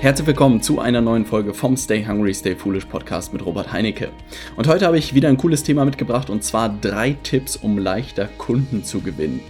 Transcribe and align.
Herzlich 0.00 0.28
willkommen 0.28 0.62
zu 0.62 0.80
einer 0.80 1.02
neuen 1.02 1.26
Folge 1.26 1.52
vom 1.52 1.76
Stay 1.76 2.06
Hungry, 2.06 2.32
Stay 2.32 2.56
Foolish 2.56 2.86
Podcast 2.86 3.34
mit 3.34 3.44
Robert 3.44 3.70
Heinecke. 3.70 4.08
Und 4.56 4.66
heute 4.66 4.86
habe 4.86 4.96
ich 4.96 5.12
wieder 5.12 5.28
ein 5.28 5.36
cooles 5.36 5.62
Thema 5.62 5.84
mitgebracht 5.84 6.30
und 6.30 6.42
zwar 6.42 6.70
drei 6.70 7.18
Tipps, 7.22 7.54
um 7.54 7.76
leichter 7.76 8.26
Kunden 8.38 8.82
zu 8.82 9.02
gewinnen. 9.02 9.42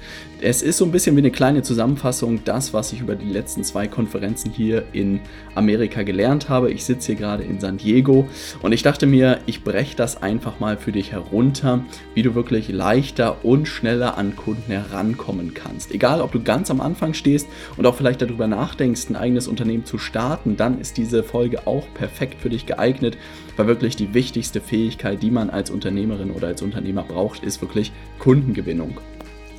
Es 0.43 0.63
ist 0.63 0.79
so 0.79 0.87
ein 0.87 0.91
bisschen 0.91 1.17
wie 1.17 1.21
eine 1.21 1.31
kleine 1.31 1.61
Zusammenfassung, 1.61 2.43
das, 2.47 2.73
was 2.73 2.95
ich 2.95 3.03
über 3.03 3.15
die 3.15 3.29
letzten 3.29 3.63
zwei 3.63 3.87
Konferenzen 3.87 4.51
hier 4.51 4.85
in 4.93 5.21
Amerika 5.55 6.03
gelernt 6.03 6.49
habe. 6.49 6.73
Ich 6.73 6.87
sitze 6.87 7.09
hier 7.09 7.17
gerade 7.17 7.45
in 7.45 7.61
San 7.61 7.77
Diego 7.77 8.27
und 8.63 8.73
ich 8.73 8.83
dachte 8.83 9.05
mir, 9.05 9.41
ich 9.45 9.65
breche 9.65 9.95
das 9.97 10.23
einfach 10.23 10.59
mal 10.59 10.79
für 10.79 10.93
dich 10.93 11.13
herunter, 11.13 11.85
wie 12.15 12.23
du 12.23 12.35
wirklich 12.35 12.71
leichter 12.71 13.45
und 13.45 13.69
schneller 13.69 14.17
an 14.17 14.35
Kunden 14.35 14.73
herankommen 14.73 15.53
kannst. 15.53 15.93
Egal, 15.93 16.23
ob 16.23 16.33
du 16.33 16.43
ganz 16.43 16.71
am 16.71 16.81
Anfang 16.81 17.13
stehst 17.13 17.47
und 17.77 17.85
auch 17.85 17.95
vielleicht 17.95 18.23
darüber 18.23 18.47
nachdenkst, 18.47 19.11
ein 19.11 19.17
eigenes 19.17 19.47
Unternehmen 19.47 19.85
zu 19.85 19.99
starten, 19.99 20.40
dann 20.45 20.81
ist 20.81 20.97
diese 20.97 21.23
Folge 21.23 21.67
auch 21.67 21.87
perfekt 21.95 22.41
für 22.41 22.51
dich 22.51 22.67
geeignet, 22.67 23.17
weil 23.57 23.67
wirklich 23.67 23.97
die 23.97 24.15
wichtigste 24.15 24.61
Fähigkeit, 24.61 25.23
die 25.23 25.31
man 25.31 25.51
als 25.51 25.71
Unternehmerin 25.71 26.31
oder 26.31 26.49
als 26.49 26.63
Unternehmer 26.63 27.03
braucht, 27.03 27.43
ist 27.43 27.61
wirklich 27.61 27.93
Kundengewinnung. 28.19 28.99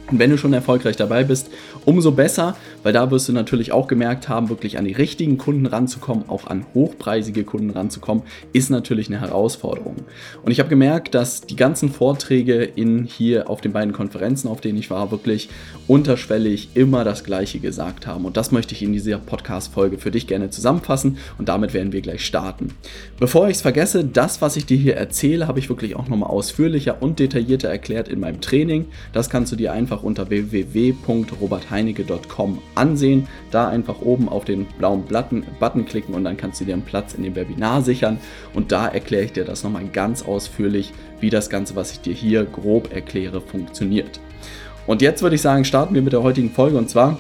Und 0.10 0.20
wenn 0.20 0.30
du 0.30 0.38
schon 0.38 0.54
erfolgreich 0.54 0.98
dabei 0.98 1.24
bist, 1.24 1.50
umso 1.86 2.12
besser, 2.12 2.56
weil 2.84 2.94
da 2.94 3.10
wirst 3.12 3.30
du 3.30 3.34
natürlich 3.34 3.72
auch 3.72 3.88
gemerkt 3.88 4.28
haben, 4.28 4.50
wirklich 4.50 4.78
an 4.78 4.86
die 4.86 4.94
richtigen 4.94 5.38
Kunden 5.38 5.66
ranzukommen, 5.66 6.28
auch 6.28 6.48
an 6.48 6.66
hochpreisige 6.74 7.44
Kunden 7.44 7.70
ranzukommen, 7.70 8.24
ist 8.52 8.70
natürlich 8.70 9.08
eine 9.08 9.22
Herausforderung. 9.22 9.96
Und 10.44 10.52
ich 10.52 10.60
habe 10.60 10.70
gemerkt, 10.70 11.16
dass 11.16 11.42
die 11.42 11.56
ganzen 11.56 11.90
Vorträge 11.92 12.64
in 12.64 13.06
hier 13.06 13.50
auf 13.50 13.62
den 13.62 13.72
beiden 13.72 13.94
Konferenzen, 13.94 14.48
auf 14.50 14.60
denen 14.60 14.78
ich 14.78 14.90
war, 14.90 15.12
wirklich 15.12 15.50
unterschwellig 15.88 16.70
immer 16.74 17.04
das 17.04 17.24
Gleiche 17.24 17.60
gesagt 17.60 18.06
haben. 18.06 18.26
Und 18.26 18.38
das 18.38 18.52
möchte 18.52 18.74
ich 18.74 18.84
in 18.84 18.94
dieser 18.94 19.18
Podcast-Folge 19.18 19.98
für 19.98 20.12
dich 20.12 20.28
gerne 20.28 20.50
zusammenfassen 20.50 21.18
und 21.38 21.48
damit 21.48 21.74
werden 21.74 21.94
wir 21.94 22.02
gleich 22.02 22.26
starten. 22.26 22.74
Bevor 23.20 23.48
ich 23.48 23.58
es 23.58 23.62
vergesse, 23.62 24.04
das, 24.04 24.42
was 24.42 24.58
ich 24.58 24.66
dir 24.66 24.78
hier 24.78 24.98
erzähle, 24.98 25.48
habe 25.48 25.60
ich 25.60 25.70
wirklich 25.70 25.96
auch 25.96 26.08
nochmal 26.08 26.30
ausführlicher 26.30 27.02
und 27.02 27.20
detaillierter 27.20 27.70
erklärt 27.70 28.08
in 28.08 28.20
meinem 28.20 28.42
Training. 28.42 28.86
Das 29.14 29.30
kannst 29.30 29.52
du 29.52 29.56
dir 29.56 29.72
einfach 29.72 29.91
einfach 29.92 30.04
unter 30.04 30.30
www.robertheinecke.com 30.30 32.60
ansehen. 32.76 33.28
Da 33.52 33.68
einfach 33.68 34.00
oben 34.02 34.30
auf 34.30 34.46
den 34.46 34.66
blauen 34.78 35.04
Button, 35.04 35.44
klicken 35.86 36.16
und 36.16 36.24
dann 36.24 36.38
kannst 36.38 36.62
du 36.62 36.66
dir 36.66 36.74
einen 36.74 36.84
Platz 36.84 37.14
in 37.14 37.24
dem 37.24 37.36
Webinar 37.36 37.82
sichern. 37.82 38.20
Und 38.54 38.72
da 38.72 38.88
erkläre 38.88 39.26
ich 39.26 39.34
dir 39.34 39.44
das 39.44 39.64
nochmal 39.64 39.84
ganz 39.92 40.24
ausführlich, 40.24 40.94
wie 41.20 41.30
das 41.30 41.50
Ganze, 41.50 41.76
was 41.76 41.92
ich 41.92 42.00
dir 42.00 42.14
hier 42.14 42.46
grob 42.46 42.94
erkläre, 42.94 43.42
funktioniert. 43.42 44.22
Und 44.88 45.02
jetzt 45.02 45.22
würde 45.22 45.36
ich 45.36 45.42
sagen, 45.42 45.66
starten 45.66 45.94
wir 45.94 46.02
mit 46.02 46.14
der 46.14 46.24
heutigen 46.24 46.52
Folge 46.52 46.78
und 46.78 46.90
zwar 46.90 47.20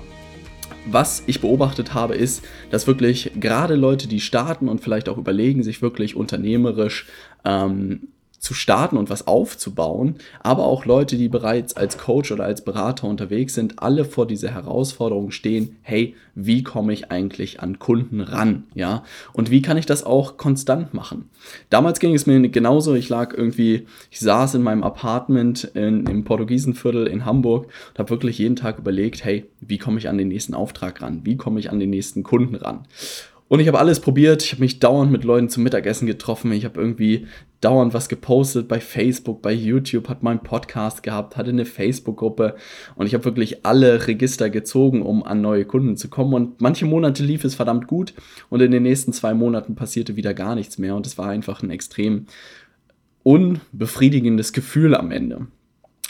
was 0.87 1.21
ich 1.27 1.41
beobachtet 1.41 1.93
habe, 1.93 2.15
ist, 2.15 2.43
dass 2.71 2.87
wirklich 2.87 3.33
gerade 3.39 3.75
Leute, 3.75 4.07
die 4.07 4.19
starten 4.19 4.67
und 4.67 4.81
vielleicht 4.81 5.09
auch 5.09 5.19
überlegen, 5.19 5.61
sich 5.61 5.83
wirklich 5.83 6.15
unternehmerisch 6.15 7.05
ähm, 7.45 8.07
zu 8.41 8.55
starten 8.55 8.97
und 8.97 9.11
was 9.11 9.27
aufzubauen, 9.27 10.15
aber 10.41 10.65
auch 10.65 10.85
Leute, 10.85 11.15
die 11.15 11.29
bereits 11.29 11.77
als 11.77 11.99
Coach 11.99 12.31
oder 12.31 12.43
als 12.43 12.65
Berater 12.65 13.07
unterwegs 13.07 13.53
sind, 13.53 13.77
alle 13.77 14.03
vor 14.03 14.25
dieser 14.25 14.49
Herausforderung 14.49 15.29
stehen, 15.29 15.77
hey, 15.83 16.15
wie 16.33 16.63
komme 16.63 16.91
ich 16.91 17.11
eigentlich 17.11 17.59
an 17.59 17.77
Kunden 17.77 18.19
ran, 18.19 18.63
ja? 18.73 19.03
Und 19.31 19.51
wie 19.51 19.61
kann 19.61 19.77
ich 19.77 19.85
das 19.85 20.03
auch 20.03 20.37
konstant 20.37 20.95
machen? 20.95 21.29
Damals 21.69 21.99
ging 21.99 22.15
es 22.15 22.25
mir 22.25 22.39
genauso, 22.49 22.95
ich 22.95 23.09
lag 23.09 23.31
irgendwie, 23.37 23.85
ich 24.09 24.19
saß 24.19 24.55
in 24.55 24.63
meinem 24.63 24.81
Apartment 24.81 25.65
in, 25.75 26.07
im 26.07 26.23
Portugiesenviertel 26.23 27.05
in 27.05 27.25
Hamburg 27.25 27.67
und 27.91 27.99
habe 27.99 28.09
wirklich 28.09 28.39
jeden 28.39 28.55
Tag 28.55 28.79
überlegt, 28.79 29.23
hey, 29.23 29.45
wie 29.59 29.77
komme 29.77 29.99
ich 29.99 30.09
an 30.09 30.17
den 30.17 30.29
nächsten 30.29 30.55
Auftrag 30.55 31.03
ran? 31.03 31.21
Wie 31.25 31.37
komme 31.37 31.59
ich 31.59 31.69
an 31.69 31.79
den 31.79 31.91
nächsten 31.91 32.23
Kunden 32.23 32.55
ran? 32.55 32.87
Und 33.51 33.59
ich 33.59 33.67
habe 33.67 33.79
alles 33.79 33.99
probiert. 33.99 34.43
Ich 34.43 34.53
habe 34.53 34.61
mich 34.61 34.79
dauernd 34.79 35.11
mit 35.11 35.25
Leuten 35.25 35.49
zum 35.49 35.63
Mittagessen 35.63 36.05
getroffen. 36.05 36.53
Ich 36.53 36.63
habe 36.63 36.79
irgendwie 36.79 37.27
dauernd 37.59 37.93
was 37.93 38.07
gepostet 38.07 38.69
bei 38.69 38.79
Facebook, 38.79 39.41
bei 39.41 39.51
YouTube, 39.51 40.07
hat 40.07 40.23
meinen 40.23 40.39
Podcast 40.39 41.03
gehabt, 41.03 41.35
hatte 41.35 41.49
eine 41.49 41.65
Facebook-Gruppe 41.65 42.55
und 42.95 43.07
ich 43.07 43.13
habe 43.13 43.25
wirklich 43.25 43.65
alle 43.65 44.07
Register 44.07 44.49
gezogen, 44.49 45.01
um 45.01 45.21
an 45.25 45.41
neue 45.41 45.65
Kunden 45.65 45.97
zu 45.97 46.07
kommen. 46.07 46.33
Und 46.33 46.61
manche 46.61 46.85
Monate 46.85 47.25
lief 47.25 47.43
es 47.43 47.55
verdammt 47.55 47.87
gut 47.87 48.13
und 48.49 48.61
in 48.61 48.71
den 48.71 48.83
nächsten 48.83 49.11
zwei 49.11 49.33
Monaten 49.33 49.75
passierte 49.75 50.15
wieder 50.15 50.33
gar 50.33 50.55
nichts 50.55 50.77
mehr 50.77 50.95
und 50.95 51.05
es 51.05 51.17
war 51.17 51.27
einfach 51.27 51.61
ein 51.61 51.71
extrem 51.71 52.27
unbefriedigendes 53.23 54.53
Gefühl 54.53 54.95
am 54.95 55.11
Ende. 55.11 55.47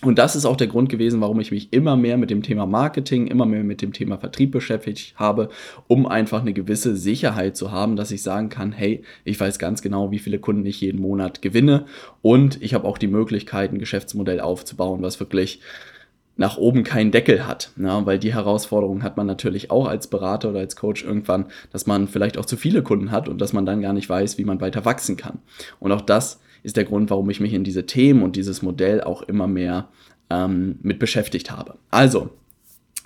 Und 0.03 0.17
das 0.17 0.35
ist 0.35 0.45
auch 0.45 0.57
der 0.57 0.67
Grund 0.67 0.89
gewesen, 0.89 1.21
warum 1.21 1.39
ich 1.39 1.51
mich 1.51 1.71
immer 1.73 1.95
mehr 1.95 2.17
mit 2.17 2.31
dem 2.31 2.41
Thema 2.41 2.65
Marketing, 2.65 3.27
immer 3.27 3.45
mehr 3.45 3.63
mit 3.63 3.83
dem 3.83 3.93
Thema 3.93 4.17
Vertrieb 4.17 4.51
beschäftigt 4.51 5.13
habe, 5.17 5.49
um 5.87 6.07
einfach 6.07 6.41
eine 6.41 6.53
gewisse 6.53 6.95
Sicherheit 6.95 7.55
zu 7.55 7.71
haben, 7.71 7.95
dass 7.95 8.09
ich 8.09 8.23
sagen 8.23 8.49
kann, 8.49 8.71
hey, 8.71 9.03
ich 9.25 9.39
weiß 9.39 9.59
ganz 9.59 9.83
genau, 9.83 10.09
wie 10.09 10.17
viele 10.17 10.39
Kunden 10.39 10.65
ich 10.65 10.81
jeden 10.81 10.99
Monat 10.99 11.43
gewinne 11.43 11.85
und 12.23 12.61
ich 12.63 12.73
habe 12.73 12.87
auch 12.87 12.97
die 12.97 13.07
Möglichkeit, 13.07 13.71
ein 13.71 13.79
Geschäftsmodell 13.79 14.39
aufzubauen, 14.39 15.03
was 15.03 15.19
wirklich 15.19 15.61
nach 16.35 16.57
oben 16.57 16.83
keinen 16.83 17.11
Deckel 17.11 17.45
hat. 17.45 17.71
Ja, 17.77 18.03
weil 18.05 18.17
die 18.17 18.33
Herausforderung 18.33 19.03
hat 19.03 19.17
man 19.17 19.27
natürlich 19.27 19.69
auch 19.69 19.87
als 19.87 20.07
Berater 20.07 20.49
oder 20.49 20.59
als 20.59 20.75
Coach 20.75 21.03
irgendwann, 21.03 21.45
dass 21.71 21.85
man 21.85 22.07
vielleicht 22.07 22.39
auch 22.39 22.45
zu 22.45 22.57
viele 22.57 22.81
Kunden 22.81 23.11
hat 23.11 23.29
und 23.29 23.39
dass 23.39 23.53
man 23.53 23.67
dann 23.67 23.81
gar 23.81 23.93
nicht 23.93 24.09
weiß, 24.09 24.39
wie 24.39 24.45
man 24.45 24.61
weiter 24.61 24.83
wachsen 24.83 25.17
kann. 25.17 25.39
Und 25.79 25.91
auch 25.91 26.01
das 26.01 26.39
ist 26.63 26.77
der 26.77 26.85
Grund, 26.85 27.09
warum 27.09 27.29
ich 27.29 27.39
mich 27.39 27.53
in 27.53 27.63
diese 27.63 27.85
Themen 27.85 28.23
und 28.23 28.35
dieses 28.35 28.61
Modell 28.61 29.01
auch 29.01 29.21
immer 29.23 29.47
mehr 29.47 29.89
ähm, 30.29 30.79
mit 30.81 30.99
beschäftigt 30.99 31.51
habe. 31.51 31.75
Also, 31.89 32.31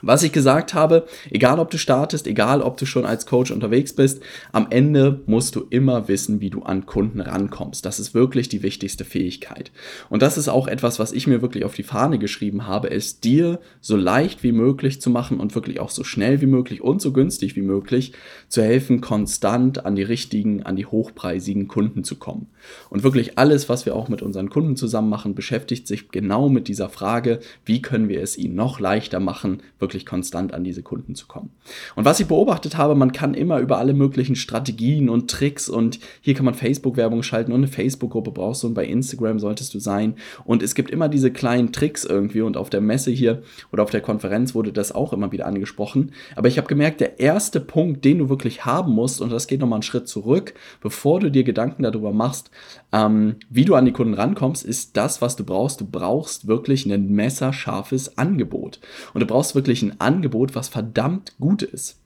was 0.05 0.23
ich 0.23 0.31
gesagt 0.31 0.73
habe, 0.73 1.05
egal 1.31 1.59
ob 1.59 1.71
du 1.71 1.77
startest, 1.77 2.27
egal 2.27 2.61
ob 2.61 2.77
du 2.77 2.85
schon 2.85 3.05
als 3.05 3.25
Coach 3.25 3.51
unterwegs 3.51 3.93
bist, 3.93 4.21
am 4.51 4.67
Ende 4.69 5.21
musst 5.25 5.55
du 5.55 5.65
immer 5.69 6.07
wissen, 6.07 6.41
wie 6.41 6.49
du 6.49 6.61
an 6.61 6.85
Kunden 6.85 7.21
rankommst. 7.21 7.85
Das 7.85 7.99
ist 7.99 8.13
wirklich 8.13 8.47
die 8.47 8.61
wichtigste 8.61 9.03
Fähigkeit. 9.03 9.71
Und 10.09 10.21
das 10.21 10.37
ist 10.37 10.47
auch 10.47 10.67
etwas, 10.67 10.99
was 10.99 11.11
ich 11.11 11.27
mir 11.27 11.41
wirklich 11.41 11.65
auf 11.65 11.73
die 11.73 11.83
Fahne 11.83 12.19
geschrieben 12.19 12.67
habe, 12.67 12.91
es 12.91 13.19
dir 13.19 13.59
so 13.81 13.97
leicht 13.97 14.43
wie 14.43 14.51
möglich 14.51 15.01
zu 15.01 15.09
machen 15.09 15.39
und 15.39 15.55
wirklich 15.55 15.79
auch 15.79 15.89
so 15.89 16.03
schnell 16.03 16.39
wie 16.41 16.45
möglich 16.45 16.81
und 16.81 17.01
so 17.01 17.11
günstig 17.11 17.55
wie 17.55 17.61
möglich 17.61 18.13
zu 18.47 18.61
helfen, 18.61 19.01
konstant 19.01 19.85
an 19.85 19.95
die 19.95 20.03
richtigen, 20.03 20.63
an 20.63 20.75
die 20.75 20.85
hochpreisigen 20.85 21.67
Kunden 21.67 22.03
zu 22.03 22.15
kommen. 22.17 22.47
Und 22.89 23.03
wirklich 23.03 23.37
alles, 23.37 23.69
was 23.69 23.85
wir 23.85 23.95
auch 23.95 24.09
mit 24.09 24.21
unseren 24.21 24.49
Kunden 24.49 24.75
zusammen 24.75 25.09
machen, 25.09 25.35
beschäftigt 25.35 25.87
sich 25.87 26.09
genau 26.09 26.49
mit 26.49 26.67
dieser 26.67 26.89
Frage, 26.89 27.39
wie 27.65 27.81
können 27.81 28.09
wir 28.09 28.21
es 28.21 28.37
ihnen 28.37 28.55
noch 28.55 28.79
leichter 28.79 29.19
machen, 29.19 29.61
wirklich 29.79 29.94
konstant 30.03 30.51
an 30.51 30.63
diese 30.63 30.81
Kunden 30.81 31.13
zu 31.13 31.27
kommen. 31.27 31.51
Und 31.95 32.05
was 32.05 32.19
ich 32.19 32.25
beobachtet 32.25 32.75
habe, 32.75 32.95
man 32.95 33.11
kann 33.11 33.35
immer 33.35 33.59
über 33.59 33.77
alle 33.77 33.93
möglichen 33.93 34.35
Strategien 34.35 35.09
und 35.09 35.29
Tricks 35.29 35.69
und 35.69 35.99
hier 36.21 36.33
kann 36.33 36.45
man 36.45 36.55
Facebook-Werbung 36.55 37.21
schalten 37.21 37.51
und 37.51 37.59
eine 37.59 37.67
Facebook-Gruppe 37.67 38.31
brauchst 38.31 38.63
du 38.63 38.67
und 38.67 38.73
bei 38.73 38.85
Instagram 38.85 39.37
solltest 39.37 39.75
du 39.75 39.79
sein. 39.79 40.15
Und 40.43 40.63
es 40.63 40.73
gibt 40.73 40.89
immer 40.89 41.07
diese 41.09 41.29
kleinen 41.29 41.71
Tricks 41.71 42.03
irgendwie 42.03 42.41
und 42.41 42.57
auf 42.57 42.71
der 42.71 42.81
Messe 42.81 43.11
hier 43.11 43.43
oder 43.71 43.83
auf 43.83 43.91
der 43.91 44.01
Konferenz 44.01 44.55
wurde 44.55 44.73
das 44.73 44.91
auch 44.91 45.13
immer 45.13 45.31
wieder 45.31 45.45
angesprochen. 45.45 46.11
Aber 46.35 46.47
ich 46.47 46.57
habe 46.57 46.67
gemerkt, 46.67 47.01
der 47.01 47.19
erste 47.19 47.59
Punkt, 47.59 48.03
den 48.05 48.17
du 48.17 48.29
wirklich 48.29 48.65
haben 48.65 48.93
musst, 48.93 49.21
und 49.21 49.31
das 49.31 49.47
geht 49.47 49.59
nochmal 49.59 49.77
einen 49.77 49.83
Schritt 49.83 50.07
zurück, 50.07 50.53
bevor 50.81 51.19
du 51.19 51.29
dir 51.29 51.43
Gedanken 51.43 51.83
darüber 51.83 52.11
machst, 52.11 52.49
ähm, 52.91 53.35
wie 53.49 53.65
du 53.65 53.75
an 53.75 53.85
die 53.85 53.91
Kunden 53.91 54.13
rankommst, 54.13 54.63
ist 54.63 54.95
das, 54.97 55.21
was 55.21 55.35
du 55.35 55.43
brauchst. 55.43 55.81
Du 55.81 55.85
brauchst 55.85 56.47
wirklich 56.47 56.85
ein 56.85 57.09
messerscharfes 57.11 58.17
Angebot. 58.17 58.79
Und 59.13 59.21
du 59.21 59.27
brauchst 59.27 59.55
wirklich 59.55 59.74
ein 59.81 59.99
Angebot, 59.99 60.55
was 60.55 60.67
verdammt 60.67 61.33
gut 61.39 61.61
ist. 61.61 61.99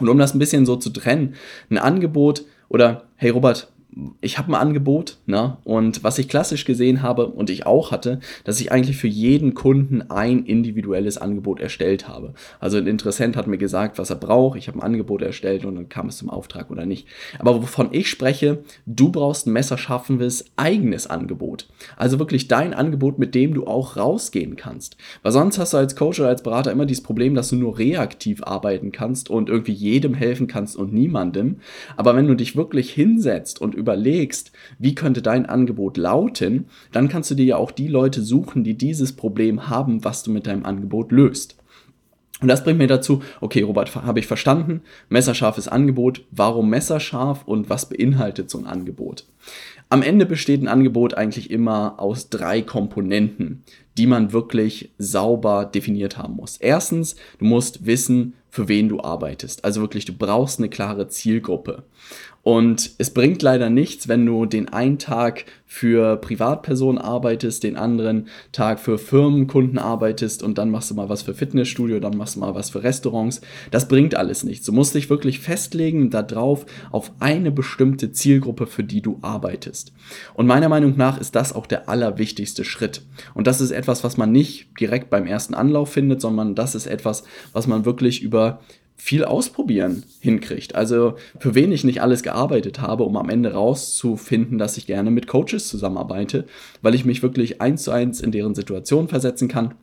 Und 0.00 0.08
um 0.08 0.18
das 0.18 0.34
ein 0.34 0.38
bisschen 0.38 0.66
so 0.66 0.76
zu 0.76 0.90
trennen, 0.90 1.34
ein 1.70 1.78
Angebot 1.78 2.44
oder, 2.68 3.04
hey 3.16 3.30
Robert, 3.30 3.72
ich 4.20 4.36
habe 4.36 4.52
ein 4.52 4.54
Angebot, 4.54 5.18
ne? 5.24 5.56
Und 5.64 6.04
was 6.04 6.18
ich 6.18 6.28
klassisch 6.28 6.66
gesehen 6.66 7.00
habe 7.00 7.28
und 7.28 7.48
ich 7.48 7.64
auch 7.64 7.92
hatte, 7.92 8.20
dass 8.44 8.60
ich 8.60 8.70
eigentlich 8.70 8.98
für 8.98 9.08
jeden 9.08 9.54
Kunden 9.54 10.02
ein 10.10 10.44
individuelles 10.44 11.16
Angebot 11.16 11.60
erstellt 11.60 12.06
habe. 12.06 12.34
Also 12.60 12.76
ein 12.76 12.86
Interessent 12.86 13.36
hat 13.36 13.46
mir 13.46 13.56
gesagt, 13.56 13.98
was 13.98 14.10
er 14.10 14.16
braucht, 14.16 14.58
ich 14.58 14.68
habe 14.68 14.78
ein 14.78 14.82
Angebot 14.82 15.22
erstellt 15.22 15.64
und 15.64 15.76
dann 15.76 15.88
kam 15.88 16.08
es 16.08 16.18
zum 16.18 16.28
Auftrag 16.28 16.70
oder 16.70 16.84
nicht. 16.84 17.06
Aber 17.38 17.62
wovon 17.62 17.88
ich 17.92 18.10
spreche, 18.10 18.58
du 18.84 19.10
brauchst 19.10 19.46
ein 19.46 19.54
messerschaffendes 19.54 20.44
eigenes 20.56 21.06
Angebot. 21.06 21.66
Also 21.96 22.18
wirklich 22.18 22.48
dein 22.48 22.74
Angebot, 22.74 23.18
mit 23.18 23.34
dem 23.34 23.54
du 23.54 23.66
auch 23.66 23.96
rausgehen 23.96 24.56
kannst. 24.56 24.98
Weil 25.22 25.32
sonst 25.32 25.58
hast 25.58 25.72
du 25.72 25.78
als 25.78 25.96
Coach 25.96 26.20
oder 26.20 26.28
als 26.28 26.42
Berater 26.42 26.70
immer 26.70 26.84
dieses 26.84 27.02
Problem, 27.02 27.34
dass 27.34 27.48
du 27.48 27.56
nur 27.56 27.78
reaktiv 27.78 28.42
arbeiten 28.42 28.92
kannst 28.92 29.30
und 29.30 29.48
irgendwie 29.48 29.72
jedem 29.72 30.12
helfen 30.12 30.48
kannst 30.48 30.76
und 30.76 30.92
niemandem. 30.92 31.60
Aber 31.96 32.14
wenn 32.14 32.26
du 32.26 32.34
dich 32.34 32.56
wirklich 32.56 32.92
hinsetzt 32.92 33.58
und 33.58 33.74
überlegst, 33.86 34.50
wie 34.80 34.96
könnte 34.96 35.22
dein 35.22 35.46
Angebot 35.46 35.96
lauten, 35.96 36.66
dann 36.90 37.08
kannst 37.08 37.30
du 37.30 37.36
dir 37.36 37.44
ja 37.44 37.56
auch 37.56 37.70
die 37.70 37.86
Leute 37.86 38.20
suchen, 38.20 38.64
die 38.64 38.76
dieses 38.76 39.12
Problem 39.14 39.68
haben, 39.68 40.04
was 40.04 40.24
du 40.24 40.32
mit 40.32 40.48
deinem 40.48 40.66
Angebot 40.66 41.12
löst. 41.12 41.56
Und 42.40 42.48
das 42.48 42.64
bringt 42.64 42.78
mir 42.78 42.88
dazu, 42.88 43.22
okay, 43.40 43.62
Robert, 43.62 43.94
habe 43.94 44.18
ich 44.18 44.26
verstanden, 44.26 44.82
messerscharfes 45.08 45.68
Angebot, 45.68 46.24
warum 46.32 46.68
messerscharf 46.68 47.44
und 47.46 47.70
was 47.70 47.88
beinhaltet 47.88 48.50
so 48.50 48.58
ein 48.58 48.66
Angebot? 48.66 49.24
Am 49.88 50.02
Ende 50.02 50.26
besteht 50.26 50.60
ein 50.60 50.68
Angebot 50.68 51.14
eigentlich 51.14 51.50
immer 51.50 51.94
aus 51.98 52.28
drei 52.28 52.60
Komponenten, 52.60 53.62
die 53.96 54.06
man 54.06 54.32
wirklich 54.32 54.90
sauber 54.98 55.64
definiert 55.64 56.18
haben 56.18 56.34
muss. 56.34 56.56
Erstens, 56.56 57.14
du 57.38 57.44
musst 57.44 57.86
wissen, 57.86 58.34
für 58.50 58.68
wen 58.68 58.88
du 58.88 59.00
arbeitest. 59.00 59.64
Also 59.64 59.82
wirklich, 59.82 60.06
du 60.06 60.14
brauchst 60.14 60.58
eine 60.58 60.70
klare 60.70 61.08
Zielgruppe. 61.08 61.84
Und 62.46 62.92
es 62.98 63.10
bringt 63.10 63.42
leider 63.42 63.70
nichts, 63.70 64.06
wenn 64.06 64.24
du 64.24 64.46
den 64.46 64.68
einen 64.68 65.00
Tag 65.00 65.46
für 65.64 66.16
Privatpersonen 66.16 66.96
arbeitest, 66.96 67.64
den 67.64 67.76
anderen 67.76 68.28
Tag 68.52 68.78
für 68.78 68.98
Firmenkunden 68.98 69.78
arbeitest 69.80 70.44
und 70.44 70.56
dann 70.56 70.70
machst 70.70 70.88
du 70.92 70.94
mal 70.94 71.08
was 71.08 71.22
für 71.22 71.34
Fitnessstudio, 71.34 71.98
dann 71.98 72.16
machst 72.16 72.36
du 72.36 72.40
mal 72.40 72.54
was 72.54 72.70
für 72.70 72.84
Restaurants. 72.84 73.40
Das 73.72 73.88
bringt 73.88 74.14
alles 74.14 74.44
nichts. 74.44 74.64
Du 74.64 74.70
musst 74.70 74.94
dich 74.94 75.10
wirklich 75.10 75.40
festlegen 75.40 76.08
darauf, 76.10 76.66
auf 76.92 77.10
eine 77.18 77.50
bestimmte 77.50 78.12
Zielgruppe, 78.12 78.68
für 78.68 78.84
die 78.84 79.02
du 79.02 79.18
arbeitest. 79.22 79.92
Und 80.34 80.46
meiner 80.46 80.68
Meinung 80.68 80.96
nach 80.96 81.20
ist 81.20 81.34
das 81.34 81.52
auch 81.52 81.66
der 81.66 81.88
allerwichtigste 81.88 82.64
Schritt. 82.64 83.02
Und 83.34 83.48
das 83.48 83.60
ist 83.60 83.72
etwas, 83.72 84.04
was 84.04 84.18
man 84.18 84.30
nicht 84.30 84.68
direkt 84.78 85.10
beim 85.10 85.26
ersten 85.26 85.54
Anlauf 85.54 85.90
findet, 85.90 86.20
sondern 86.20 86.54
das 86.54 86.76
ist 86.76 86.86
etwas, 86.86 87.24
was 87.52 87.66
man 87.66 87.84
wirklich 87.84 88.22
über 88.22 88.60
viel 88.96 89.24
ausprobieren 89.24 90.04
hinkriegt. 90.20 90.74
Also 90.74 91.16
für 91.38 91.54
wen 91.54 91.70
ich 91.70 91.84
nicht 91.84 92.00
alles 92.00 92.22
gearbeitet 92.22 92.80
habe, 92.80 93.04
um 93.04 93.16
am 93.16 93.28
Ende 93.28 93.52
rauszufinden, 93.52 94.58
dass 94.58 94.78
ich 94.78 94.86
gerne 94.86 95.10
mit 95.10 95.26
Coaches 95.26 95.68
zusammenarbeite, 95.68 96.46
weil 96.82 96.94
ich 96.94 97.04
mich 97.04 97.22
wirklich 97.22 97.60
eins 97.60 97.84
zu 97.84 97.90
eins 97.90 98.20
in 98.20 98.32
deren 98.32 98.54
Situation 98.54 99.08
versetzen 99.08 99.48
kann 99.48 99.74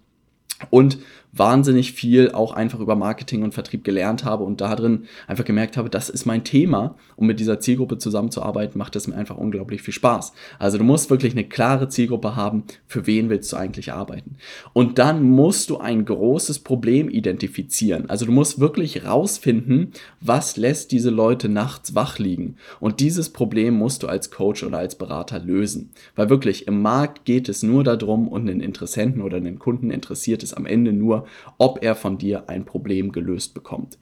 und 0.70 0.98
wahnsinnig 1.34 1.94
viel 1.94 2.32
auch 2.32 2.54
einfach 2.54 2.80
über 2.80 2.96
Marketing 2.96 3.44
und 3.44 3.54
Vertrieb 3.54 3.84
gelernt 3.84 4.24
habe 4.24 4.44
und 4.44 4.62
darin 4.62 5.06
einfach 5.28 5.46
gemerkt 5.46 5.78
habe, 5.78 5.90
das 5.90 6.10
ist 6.10 6.26
mein 6.26 6.44
Thema 6.44 6.96
und 7.16 7.28
mit 7.28 7.40
dieser 7.40 7.60
Zielgruppe 7.60 7.98
zusammenzuarbeiten 7.98 8.78
macht 8.78 8.96
es 8.96 9.08
mir 9.08 9.16
einfach 9.16 9.38
unglaublich 9.38 9.82
viel 9.82 9.94
Spaß. 9.94 10.34
Also 10.60 10.78
du 10.78 10.84
musst 10.84 11.10
wirklich 11.10 11.34
eine 11.34 11.44
klare 11.44 11.90
Zielgruppe 11.90 12.36
haben, 12.36 12.64
für 12.86 13.08
wen 13.08 13.30
willst 13.30 13.52
du 13.52 13.58
eigentlich 13.58 13.94
arbeiten. 13.94 14.36
Und 14.74 15.00
dann 15.00 15.24
musst 15.24 15.72
du 15.72 15.80
ein 15.80 16.06
großes 16.06 16.60
Problem 16.60 17.10
identifizieren. 17.10 18.10
Also 18.10 18.26
du 18.26 18.32
musst 18.32 18.60
wirklich 18.60 19.06
rausfinden, 19.06 19.92
was 20.22 20.56
lässt 20.56 20.92
diese 20.92 21.10
Leute 21.10 21.50
nachts 21.50 21.96
wach 21.96 22.20
liegen. 22.20 22.58
Und 22.80 23.00
dieses 23.00 23.30
Problem 23.30 23.76
musst 23.76 24.04
du 24.04 24.08
als 24.08 24.30
Coach 24.30 24.64
oder 24.64 24.78
als 24.78 24.96
Berater 24.96 25.40
lösen. 25.40 25.92
Weil 26.16 26.30
wirklich 26.30 26.68
im 26.68 26.82
Markt 26.82 27.26
geht 27.26 27.50
es 27.50 27.64
nur 27.64 27.84
darum 27.84 28.28
und 28.28 28.48
einen 28.48 28.62
Interessenten 28.62 29.22
oder 29.22 29.38
einen 29.38 29.58
Kunden 29.58 29.90
interessiert 29.90 30.44
es 30.44 30.54
am 30.54 30.66
Ende 30.68 30.94
nur, 30.94 31.23
ob 31.58 31.84
er 31.84 31.96
von 31.96 32.18
dir 32.18 32.50
ein 32.50 32.66
Problem 32.66 33.12
gelöst 33.12 33.54
bekommt. 33.54 33.98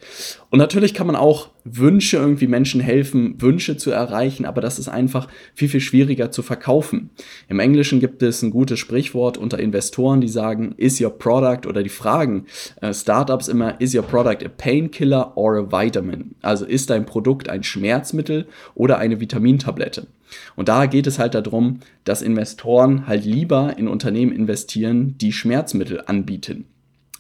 Und 0.50 0.60
natürlich 0.60 0.94
kann 0.94 1.08
man 1.08 1.16
auch 1.16 1.50
Wünsche 1.64 2.18
irgendwie 2.18 2.48
Menschen 2.48 2.82
helfen, 2.82 3.40
Wünsche 3.40 3.78
zu 3.78 3.92
erreichen, 3.92 4.46
aber 4.46 4.62
das 4.62 4.80
ist 4.80 4.88
einfach 4.88 5.28
viel, 5.54 5.70
viel 5.70 5.80
schwieriger 5.80 6.32
zu 6.32 6.42
verkaufen. 6.42 7.12
Im 7.50 7.60
Englischen 7.60 8.00
gibt 8.00 8.24
es 8.24 8.42
ein 8.42 8.52
gutes 8.52 8.80
Sprichwort 8.80 9.38
unter 9.38 9.60
Investoren, 9.60 10.22
die 10.22 10.28
sagen, 10.28 10.74
is 10.78 11.00
your 11.00 11.18
product 11.18 11.68
oder 11.68 11.84
die 11.84 11.90
fragen 11.90 12.46
äh, 12.82 12.94
Startups 12.94 13.48
immer, 13.48 13.80
is 13.80 13.94
your 13.94 14.04
product 14.04 14.44
a 14.44 14.50
painkiller 14.50 15.38
or 15.38 15.58
a 15.58 15.72
vitamin? 15.72 16.36
Also 16.42 16.66
ist 16.66 16.90
dein 16.90 17.06
Produkt 17.06 17.50
ein 17.50 17.64
Schmerzmittel 17.64 18.48
oder 18.74 18.98
eine 18.98 19.20
Vitamintablette? 19.20 20.08
Und 20.56 20.70
da 20.70 20.86
geht 20.86 21.08
es 21.08 21.20
halt 21.20 21.36
darum, 21.36 21.80
dass 22.04 22.22
Investoren 22.22 23.08
halt 23.08 23.26
lieber 23.26 23.78
in 23.78 23.88
Unternehmen 23.88 24.32
investieren, 24.32 25.18
die 25.18 25.34
Schmerzmittel 25.34 26.02
anbieten. 26.06 26.66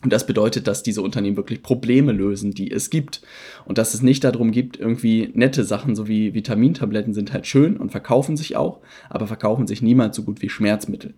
Und 0.03 0.11
das 0.11 0.25
bedeutet, 0.25 0.67
dass 0.67 0.83
diese 0.83 1.01
Unternehmen 1.01 1.37
wirklich 1.37 1.61
Probleme 1.61 2.11
lösen, 2.11 2.51
die 2.51 2.71
es 2.71 2.89
gibt. 2.89 3.21
Und 3.65 3.77
dass 3.77 3.93
es 3.93 4.01
nicht 4.01 4.23
darum 4.23 4.51
gibt, 4.51 4.77
irgendwie 4.77 5.29
nette 5.33 5.63
Sachen, 5.63 5.95
so 5.95 6.07
wie 6.07 6.33
Vitamintabletten 6.33 7.13
sind 7.13 7.33
halt 7.33 7.45
schön 7.45 7.77
und 7.77 7.91
verkaufen 7.91 8.35
sich 8.35 8.55
auch, 8.55 8.79
aber 9.09 9.27
verkaufen 9.27 9.67
sich 9.67 9.81
niemals 9.81 10.15
so 10.15 10.23
gut 10.23 10.41
wie 10.41 10.49
Schmerzmittel. 10.49 11.13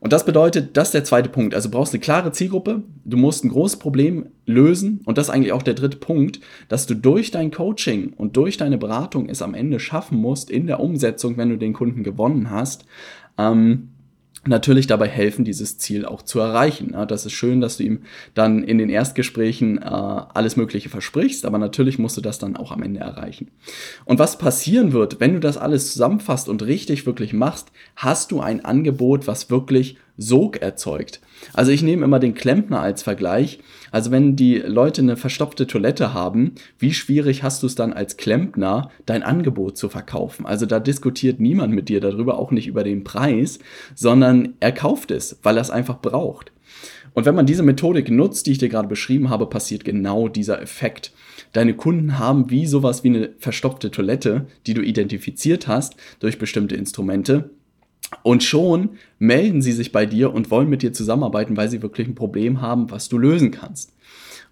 Und 0.00 0.12
das 0.12 0.26
bedeutet, 0.26 0.76
das 0.76 0.88
ist 0.88 0.94
der 0.94 1.04
zweite 1.04 1.30
Punkt. 1.30 1.54
Also 1.54 1.68
du 1.68 1.76
brauchst 1.76 1.94
eine 1.94 2.00
klare 2.00 2.32
Zielgruppe, 2.32 2.82
du 3.04 3.16
musst 3.16 3.44
ein 3.44 3.48
großes 3.48 3.78
Problem 3.78 4.26
lösen 4.44 5.00
und 5.06 5.16
das 5.16 5.28
ist 5.28 5.34
eigentlich 5.34 5.52
auch 5.52 5.62
der 5.62 5.72
dritte 5.72 5.96
Punkt, 5.96 6.40
dass 6.68 6.86
du 6.86 6.94
durch 6.94 7.30
dein 7.30 7.50
Coaching 7.50 8.12
und 8.14 8.36
durch 8.36 8.58
deine 8.58 8.76
Beratung 8.76 9.30
es 9.30 9.40
am 9.40 9.54
Ende 9.54 9.80
schaffen 9.80 10.18
musst 10.18 10.50
in 10.50 10.66
der 10.66 10.80
Umsetzung, 10.80 11.38
wenn 11.38 11.48
du 11.48 11.56
den 11.56 11.72
Kunden 11.72 12.04
gewonnen 12.04 12.50
hast, 12.50 12.84
ähm, 13.38 13.93
natürlich 14.46 14.86
dabei 14.86 15.08
helfen, 15.08 15.44
dieses 15.44 15.78
Ziel 15.78 16.04
auch 16.04 16.22
zu 16.22 16.40
erreichen. 16.40 16.94
das 17.08 17.26
ist 17.26 17.32
schön, 17.32 17.60
dass 17.60 17.76
du 17.76 17.84
ihm 17.84 18.00
dann 18.34 18.62
in 18.62 18.78
den 18.78 18.88
Erstgesprächen 18.88 19.78
äh, 19.78 19.84
alles 19.84 20.56
Mögliche 20.56 20.88
versprichst, 20.88 21.44
aber 21.44 21.58
natürlich 21.58 21.98
musst 21.98 22.16
du 22.16 22.20
das 22.20 22.38
dann 22.38 22.56
auch 22.56 22.72
am 22.72 22.82
Ende 22.82 23.00
erreichen. 23.00 23.50
Und 24.04 24.18
was 24.18 24.38
passieren 24.38 24.92
wird, 24.92 25.20
wenn 25.20 25.34
du 25.34 25.40
das 25.40 25.56
alles 25.56 25.92
zusammenfasst 25.92 26.48
und 26.48 26.62
richtig 26.62 27.06
wirklich 27.06 27.32
machst, 27.32 27.72
hast 27.96 28.30
du 28.30 28.40
ein 28.40 28.64
Angebot, 28.64 29.26
was 29.26 29.50
wirklich 29.50 29.96
Sog 30.16 30.62
erzeugt. 30.62 31.20
Also 31.52 31.72
ich 31.72 31.82
nehme 31.82 32.04
immer 32.04 32.20
den 32.20 32.34
Klempner 32.34 32.80
als 32.80 33.02
Vergleich. 33.02 33.58
Also 33.90 34.10
wenn 34.10 34.36
die 34.36 34.56
Leute 34.58 35.02
eine 35.02 35.16
verstopfte 35.16 35.66
Toilette 35.66 36.14
haben, 36.14 36.52
wie 36.78 36.92
schwierig 36.92 37.42
hast 37.42 37.62
du 37.62 37.66
es 37.66 37.74
dann 37.74 37.92
als 37.92 38.16
Klempner, 38.16 38.90
dein 39.06 39.22
Angebot 39.22 39.76
zu 39.76 39.88
verkaufen? 39.88 40.46
Also 40.46 40.66
da 40.66 40.80
diskutiert 40.80 41.40
niemand 41.40 41.74
mit 41.74 41.88
dir 41.88 42.00
darüber, 42.00 42.38
auch 42.38 42.50
nicht 42.50 42.66
über 42.66 42.84
den 42.84 43.04
Preis, 43.04 43.58
sondern 43.94 44.54
er 44.60 44.72
kauft 44.72 45.10
es, 45.10 45.38
weil 45.42 45.56
er 45.56 45.62
es 45.62 45.70
einfach 45.70 46.00
braucht. 46.00 46.52
Und 47.14 47.26
wenn 47.26 47.36
man 47.36 47.46
diese 47.46 47.62
Methodik 47.62 48.10
nutzt, 48.10 48.46
die 48.46 48.52
ich 48.52 48.58
dir 48.58 48.68
gerade 48.68 48.88
beschrieben 48.88 49.30
habe, 49.30 49.46
passiert 49.46 49.84
genau 49.84 50.28
dieser 50.28 50.60
Effekt. 50.60 51.12
Deine 51.52 51.74
Kunden 51.74 52.18
haben 52.18 52.50
wie 52.50 52.66
sowas 52.66 53.04
wie 53.04 53.08
eine 53.08 53.30
verstopfte 53.38 53.92
Toilette, 53.92 54.46
die 54.66 54.74
du 54.74 54.82
identifiziert 54.82 55.68
hast 55.68 55.94
durch 56.18 56.38
bestimmte 56.38 56.74
Instrumente 56.74 57.50
und 58.22 58.42
schon 58.42 58.90
melden 59.18 59.62
sie 59.62 59.72
sich 59.72 59.92
bei 59.92 60.06
dir 60.06 60.32
und 60.32 60.50
wollen 60.50 60.68
mit 60.68 60.82
dir 60.82 60.92
zusammenarbeiten, 60.92 61.56
weil 61.56 61.68
sie 61.68 61.82
wirklich 61.82 62.08
ein 62.08 62.14
Problem 62.14 62.60
haben, 62.60 62.90
was 62.90 63.08
du 63.08 63.18
lösen 63.18 63.50
kannst. 63.50 63.92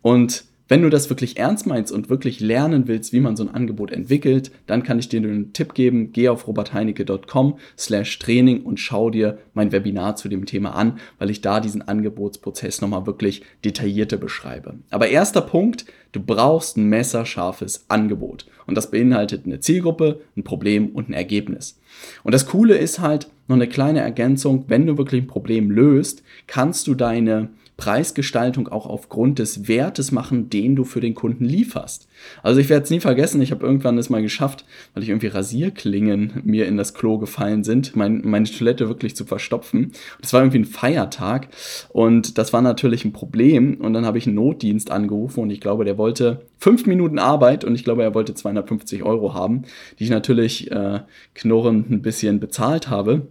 Und 0.01 0.45
wenn 0.73 0.81
du 0.81 0.89
das 0.89 1.11
wirklich 1.11 1.37
ernst 1.37 1.67
meinst 1.67 1.93
und 1.93 2.09
wirklich 2.09 2.41
lernen 2.41 2.89
willst, 2.89 3.13
wie 3.13 3.21
man 3.21 3.37
so 3.37 3.45
ein 3.45 3.55
Angebot 3.55 3.93
entwickelt, 3.93 4.51
dann 4.67 4.83
kann 4.83 4.99
ich 4.99 5.07
dir 5.07 5.19
einen 5.19 5.53
Tipp 5.53 5.75
geben. 5.75 6.13
Geh 6.13 6.31
auf 6.31 6.47
robertheinecke.com 6.47 7.59
slash 7.77 8.19
Training 8.19 8.63
und 8.63 8.81
schau 8.81 9.11
dir 9.11 9.37
mein 9.53 9.71
Webinar 9.71 10.17
zu 10.17 10.31
dem 10.31 10.47
Thema 10.47 10.75
an, 10.75 10.99
weil 11.19 11.29
ich 11.29 11.43
da 11.43 11.61
diesen 11.61 11.83
Angebotsprozess 11.83 12.81
nochmal 12.81 13.05
wirklich 13.05 13.43
detaillierter 13.67 14.17
beschreibe. 14.17 14.77
Aber 14.89 15.09
erster 15.09 15.43
Punkt, 15.43 15.85
du 16.13 16.21
brauchst 16.21 16.79
ein 16.79 16.89
messerscharfes 16.89 17.85
Angebot. 17.89 18.47
Und 18.67 18.75
das 18.75 18.91
beinhaltet 18.91 19.45
eine 19.45 19.61
Zielgruppe, 19.61 20.23
ein 20.39 20.43
Problem 20.43 20.89
und 20.89 21.11
ein 21.11 21.13
Ergebnis. 21.15 21.79
Und 22.23 22.33
das 22.33 22.47
Coole 22.47 22.79
ist 22.79 22.99
halt 22.99 23.29
noch 23.49 23.57
eine 23.57 23.69
kleine 23.69 24.01
Ergänzung, 24.01 24.65
wenn 24.69 24.87
du 24.87 24.99
wirklich 24.99 25.23
ein 25.23 25.27
Problem 25.27 25.71
löst, 25.71 26.23
kannst 26.47 26.87
du 26.87 26.95
deine 26.95 27.49
Preisgestaltung 27.77 28.69
auch 28.69 28.87
aufgrund 28.87 29.39
des 29.39 29.67
Wertes 29.67 30.13
machen, 30.13 30.51
den 30.51 30.77
du 30.77 30.85
für 30.85 31.01
den 31.01 31.15
Kunden 31.15 31.45
lieferst. 31.45 32.07
Also 32.43 32.61
ich 32.61 32.69
werde 32.69 32.85
es 32.85 32.91
nie 32.91 33.01
vergessen, 33.01 33.43
ich 33.43 33.51
habe 33.51 33.67
irgendwann 33.67 33.99
es 33.99 34.11
mal 34.11 34.23
geschafft, 34.23 34.65
weil 34.95 35.03
ich 35.03 35.09
irgendwie 35.09 35.29
Rasierklingen 35.29 36.43
mir 36.45 36.67
in 36.67 36.77
das 36.77 36.95
Klo 36.95 37.19
gefallen 37.19 37.65
sind, 37.65 37.97
mein, 37.97 38.21
meine 38.25 38.45
Toilette 38.45 38.89
wirklich 38.89 39.17
zu 39.17 39.25
verstopfen. 39.25 39.93
Das 40.21 40.33
war 40.33 40.43
irgendwie 40.43 40.59
ein 40.59 40.65
Feiertag 40.65 41.49
und 41.89 42.39
das 42.39 42.53
war 42.53 42.63
natürlich 42.63 43.05
ein 43.05 43.13
Problem 43.13 43.81
und 43.81 43.95
dann 43.95 44.07
habe 44.07 44.19
ich 44.19 44.27
einen 44.27 44.37
Notdienst 44.37 44.91
angerufen 44.91 45.41
und 45.41 45.51
ich 45.51 45.61
glaube, 45.61 45.85
der 45.85 45.99
wollte 45.99 46.47
fünf 46.59 46.87
Minuten 46.87 47.19
Arbeit 47.19 47.65
und 47.65 47.75
ich 47.75 47.85
glaube, 47.85 48.03
er 48.03 48.15
wollte 48.15 48.35
250 48.35 49.03
Euro 49.03 49.35
haben, 49.35 49.63
die 49.99 50.05
ich 50.05 50.11
natürlich 50.11 50.71
äh, 50.71 51.01
knurrend 51.35 51.91
ein 51.91 52.03
bisschen 52.03 52.39
bezahlt 52.39 52.89
habe. 52.89 53.27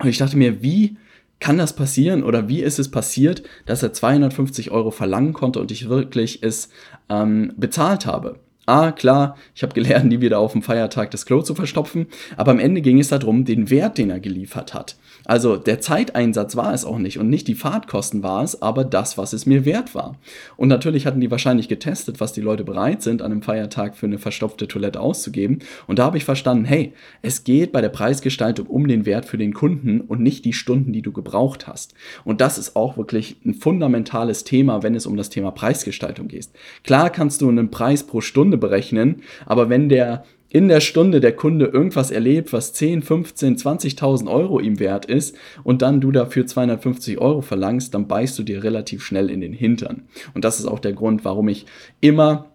Und 0.00 0.08
ich 0.08 0.18
dachte 0.18 0.36
mir, 0.36 0.62
wie 0.62 0.96
kann 1.44 1.58
das 1.58 1.76
passieren 1.76 2.22
oder 2.22 2.48
wie 2.48 2.62
ist 2.62 2.78
es 2.78 2.90
passiert, 2.90 3.42
dass 3.66 3.82
er 3.82 3.92
250 3.92 4.70
Euro 4.70 4.90
verlangen 4.90 5.34
konnte 5.34 5.60
und 5.60 5.70
ich 5.70 5.90
wirklich 5.90 6.42
es 6.42 6.70
ähm, 7.10 7.52
bezahlt 7.58 8.06
habe? 8.06 8.40
Ah, 8.66 8.92
klar, 8.92 9.36
ich 9.54 9.62
habe 9.62 9.74
gelernt, 9.74 10.06
nie 10.06 10.20
wieder 10.20 10.38
auf 10.38 10.52
dem 10.52 10.62
Feiertag 10.62 11.10
das 11.10 11.26
Klo 11.26 11.42
zu 11.42 11.54
verstopfen, 11.54 12.06
aber 12.36 12.52
am 12.52 12.58
Ende 12.58 12.80
ging 12.80 12.98
es 12.98 13.08
darum, 13.08 13.44
den 13.44 13.68
Wert, 13.68 13.98
den 13.98 14.10
er 14.10 14.20
geliefert 14.20 14.72
hat. 14.72 14.96
Also 15.26 15.56
der 15.56 15.80
Zeiteinsatz 15.80 16.54
war 16.54 16.74
es 16.74 16.84
auch 16.84 16.98
nicht 16.98 17.18
und 17.18 17.30
nicht 17.30 17.48
die 17.48 17.54
Fahrtkosten 17.54 18.22
war 18.22 18.42
es, 18.42 18.60
aber 18.60 18.84
das, 18.84 19.16
was 19.16 19.32
es 19.32 19.46
mir 19.46 19.64
wert 19.64 19.94
war. 19.94 20.18
Und 20.56 20.68
natürlich 20.68 21.06
hatten 21.06 21.20
die 21.20 21.30
wahrscheinlich 21.30 21.68
getestet, 21.68 22.20
was 22.20 22.34
die 22.34 22.42
Leute 22.42 22.64
bereit 22.64 23.02
sind, 23.02 23.22
an 23.22 23.32
einem 23.32 23.42
Feiertag 23.42 23.96
für 23.96 24.06
eine 24.06 24.18
verstopfte 24.18 24.68
Toilette 24.68 25.00
auszugeben. 25.00 25.60
Und 25.86 25.98
da 25.98 26.04
habe 26.04 26.18
ich 26.18 26.24
verstanden, 26.24 26.66
hey, 26.66 26.92
es 27.22 27.44
geht 27.44 27.72
bei 27.72 27.80
der 27.80 27.88
Preisgestaltung 27.88 28.66
um 28.66 28.86
den 28.86 29.06
Wert 29.06 29.24
für 29.24 29.38
den 29.38 29.54
Kunden 29.54 30.02
und 30.02 30.20
nicht 30.20 30.44
die 30.44 30.52
Stunden, 30.52 30.92
die 30.92 31.02
du 31.02 31.12
gebraucht 31.12 31.66
hast. 31.66 31.94
Und 32.24 32.42
das 32.42 32.58
ist 32.58 32.76
auch 32.76 32.98
wirklich 32.98 33.36
ein 33.46 33.54
fundamentales 33.54 34.44
Thema, 34.44 34.82
wenn 34.82 34.94
es 34.94 35.06
um 35.06 35.16
das 35.16 35.30
Thema 35.30 35.52
Preisgestaltung 35.52 36.28
geht. 36.28 36.48
Klar 36.82 37.08
kannst 37.08 37.40
du 37.40 37.48
einen 37.48 37.70
Preis 37.70 38.04
pro 38.04 38.20
Stunde 38.20 38.53
berechnen, 38.56 39.22
aber 39.46 39.68
wenn 39.68 39.88
der 39.88 40.24
in 40.54 40.68
der 40.68 40.80
Stunde 40.80 41.18
der 41.18 41.34
Kunde 41.34 41.66
irgendwas 41.66 42.12
erlebt, 42.12 42.52
was 42.52 42.72
10, 42.74 43.02
15, 43.02 43.56
20.000 43.56 44.30
Euro 44.30 44.60
ihm 44.60 44.78
wert 44.78 45.04
ist 45.04 45.36
und 45.64 45.82
dann 45.82 46.00
du 46.00 46.12
dafür 46.12 46.46
250 46.46 47.18
Euro 47.18 47.40
verlangst, 47.40 47.92
dann 47.92 48.06
beißt 48.06 48.38
du 48.38 48.44
dir 48.44 48.62
relativ 48.62 49.02
schnell 49.02 49.30
in 49.30 49.40
den 49.40 49.52
Hintern. 49.52 50.04
Und 50.32 50.44
das 50.44 50.60
ist 50.60 50.66
auch 50.66 50.78
der 50.78 50.92
Grund, 50.92 51.24
warum 51.24 51.48
ich 51.48 51.66
immer 52.00 52.52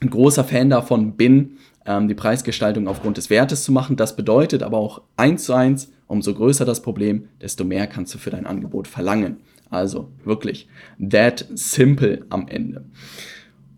ein 0.00 0.10
großer 0.10 0.44
Fan 0.44 0.70
davon 0.70 1.16
bin, 1.16 1.56
ähm, 1.86 2.06
die 2.06 2.14
Preisgestaltung 2.14 2.86
aufgrund 2.86 3.16
des 3.16 3.30
Wertes 3.30 3.64
zu 3.64 3.72
machen. 3.72 3.96
Das 3.96 4.14
bedeutet 4.14 4.62
aber 4.62 4.78
auch 4.78 5.02
eins 5.16 5.44
zu 5.44 5.52
eins, 5.52 5.90
umso 6.06 6.32
größer 6.34 6.64
das 6.64 6.82
Problem, 6.82 7.28
desto 7.42 7.64
mehr 7.64 7.88
kannst 7.88 8.14
du 8.14 8.18
für 8.18 8.30
dein 8.30 8.46
Angebot 8.46 8.86
verlangen. 8.86 9.38
Also 9.70 10.08
wirklich 10.24 10.68
that 11.00 11.46
simple 11.54 12.24
am 12.28 12.46
Ende. 12.46 12.84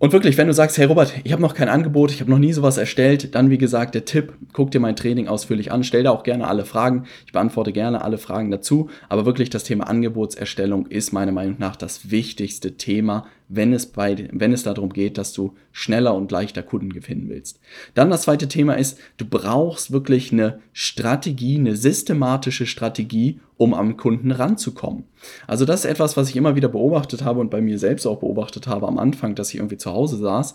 Und 0.03 0.13
wirklich, 0.13 0.37
wenn 0.37 0.49
du 0.49 0.53
sagst, 0.53 0.79
hey 0.79 0.87
Robert, 0.87 1.15
ich 1.23 1.31
habe 1.31 1.43
noch 1.43 1.55
kein 1.55 1.69
Angebot, 1.69 2.11
ich 2.11 2.21
habe 2.21 2.29
noch 2.29 2.41
nie 2.41 2.53
sowas 2.53 2.77
erstellt, 2.77 3.37
dann 3.37 3.51
wie 3.51 3.57
gesagt 3.57 3.95
der 3.95 4.05
Tipp, 4.05 4.33
guck 4.53 4.73
dir 4.73 4.81
mein 4.81 4.97
Training 4.97 5.29
ausführlich 5.29 5.71
an, 5.71 5.85
stell 5.85 6.03
da 6.03 6.11
auch 6.11 6.25
gerne 6.25 6.49
alle 6.49 6.65
Fragen. 6.65 7.05
Ich 7.25 7.31
beantworte 7.31 7.71
gerne 7.71 8.03
alle 8.03 8.19
Fragen 8.19 8.51
dazu, 8.51 8.91
aber 9.09 9.27
wirklich 9.27 9.49
das 9.49 9.63
Thema 9.63 9.87
Angebotserstellung 9.87 10.89
ist 10.89 11.13
meiner 11.13 11.31
Meinung 11.31 11.55
nach 11.61 11.77
das 11.77 12.11
wichtigste 12.11 12.77
Thema, 12.77 13.27
wenn 13.55 13.73
es, 13.73 13.87
bei, 13.87 14.29
wenn 14.33 14.53
es 14.53 14.63
darum 14.63 14.93
geht, 14.93 15.19
dass 15.19 15.33
du 15.33 15.55
schneller 15.73 16.15
und 16.15 16.33
leichter 16.33 16.63
Kunden 16.63 16.91
gewinnen 16.93 17.29
willst. 17.29 17.61
Dann 17.95 18.11
das 18.11 18.23
zweite 18.23 18.49
Thema 18.49 18.75
ist, 18.75 18.99
du 19.19 19.27
brauchst 19.27 19.93
wirklich 19.93 20.33
eine 20.33 20.61
Strategie, 20.73 21.59
eine 21.59 21.77
systematische 21.77 22.67
Strategie, 22.67 23.41
um 23.59 23.75
am 23.75 23.97
Kunden 23.99 24.31
ranzukommen. 24.31 25.05
Also 25.47 25.67
das 25.67 25.85
ist 25.85 25.91
etwas, 25.91 26.17
was 26.17 26.31
ich 26.31 26.37
immer 26.37 26.57
wieder 26.57 26.69
beobachtet 26.69 27.23
habe 27.25 27.41
und 27.41 27.51
bei 27.51 27.61
mir 27.61 27.79
selbst 27.79 28.07
auch 28.07 28.21
beobachtet 28.21 28.67
habe 28.67 28.89
am 28.89 28.99
Anfang, 28.99 29.35
dass 29.35 29.51
ich 29.51 29.57
irgendwie 29.57 29.77
zu 29.77 29.93
Hause 29.93 30.17
saß, 30.17 30.55